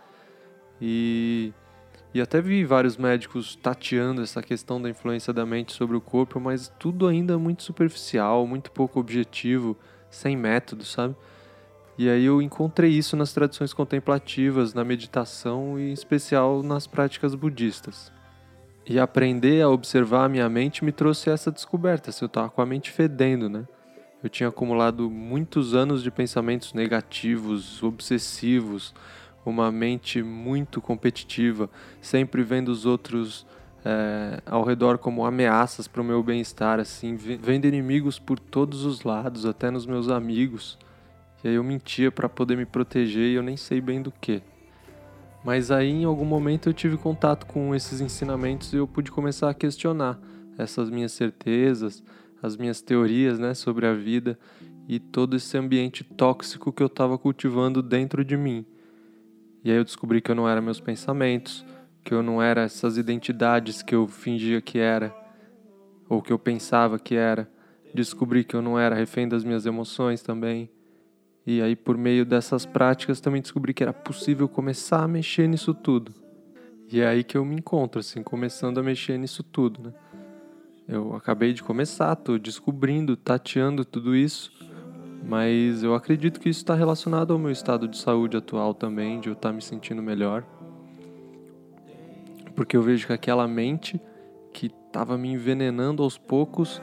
[0.80, 1.52] E,
[2.14, 6.40] e até vi vários médicos tateando essa questão da influência da mente sobre o corpo,
[6.40, 9.76] mas tudo ainda muito superficial, muito pouco objetivo
[10.12, 11.16] sem método, sabe?
[11.98, 17.34] E aí eu encontrei isso nas tradições contemplativas, na meditação e em especial nas práticas
[17.34, 18.12] budistas.
[18.86, 22.60] E aprender a observar a minha mente me trouxe essa descoberta, se eu estava com
[22.60, 23.66] a mente fedendo, né?
[24.22, 28.94] Eu tinha acumulado muitos anos de pensamentos negativos, obsessivos,
[29.44, 31.68] uma mente muito competitiva,
[32.00, 33.46] sempre vendo os outros
[33.84, 39.02] é, ao redor como ameaças para o meu bem-estar, assim, vendo inimigos por todos os
[39.02, 40.78] lados, até nos meus amigos.
[41.42, 44.42] E aí eu mentia para poder me proteger e eu nem sei bem do que.
[45.44, 49.50] Mas aí em algum momento eu tive contato com esses ensinamentos e eu pude começar
[49.50, 50.20] a questionar
[50.56, 52.02] essas minhas certezas,
[52.40, 54.38] as minhas teorias, né, sobre a vida
[54.88, 58.64] e todo esse ambiente tóxico que eu estava cultivando dentro de mim.
[59.64, 61.64] E aí eu descobri que eu não era meus pensamentos,
[62.04, 65.14] que eu não era essas identidades que eu fingia que era,
[66.08, 67.48] ou que eu pensava que era.
[67.94, 70.70] Descobri que eu não era refém das minhas emoções também.
[71.46, 75.74] E aí, por meio dessas práticas, também descobri que era possível começar a mexer nisso
[75.74, 76.14] tudo.
[76.90, 79.92] E é aí que eu me encontro, assim, começando a mexer nisso tudo, né?
[80.86, 84.52] Eu acabei de começar, tô descobrindo, tateando tudo isso,
[85.26, 89.28] mas eu acredito que isso está relacionado ao meu estado de saúde atual também, de
[89.28, 90.44] eu estar tá me sentindo melhor.
[92.54, 94.00] Porque eu vejo que aquela mente
[94.52, 96.82] que estava me envenenando aos poucos,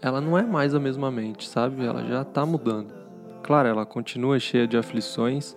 [0.00, 1.84] ela não é mais a mesma mente, sabe?
[1.84, 2.94] Ela já está mudando.
[3.42, 5.56] Claro, ela continua cheia de aflições.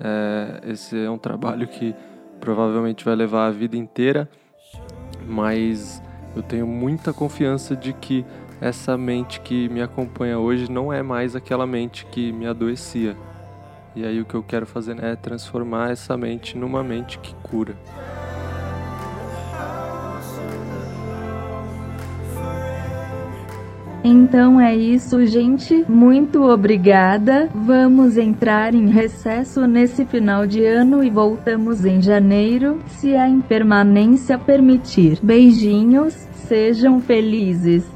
[0.00, 1.94] É, esse é um trabalho que
[2.40, 4.28] provavelmente vai levar a vida inteira,
[5.26, 6.02] mas
[6.34, 8.24] eu tenho muita confiança de que
[8.60, 13.16] essa mente que me acompanha hoje não é mais aquela mente que me adoecia.
[13.94, 17.74] E aí o que eu quero fazer é transformar essa mente numa mente que cura.
[24.08, 25.84] Então é isso, gente.
[25.88, 27.48] Muito obrigada.
[27.52, 34.38] Vamos entrar em recesso nesse final de ano e voltamos em janeiro, se a impermanência
[34.38, 35.18] permitir.
[35.20, 36.14] Beijinhos,
[36.46, 37.95] sejam felizes.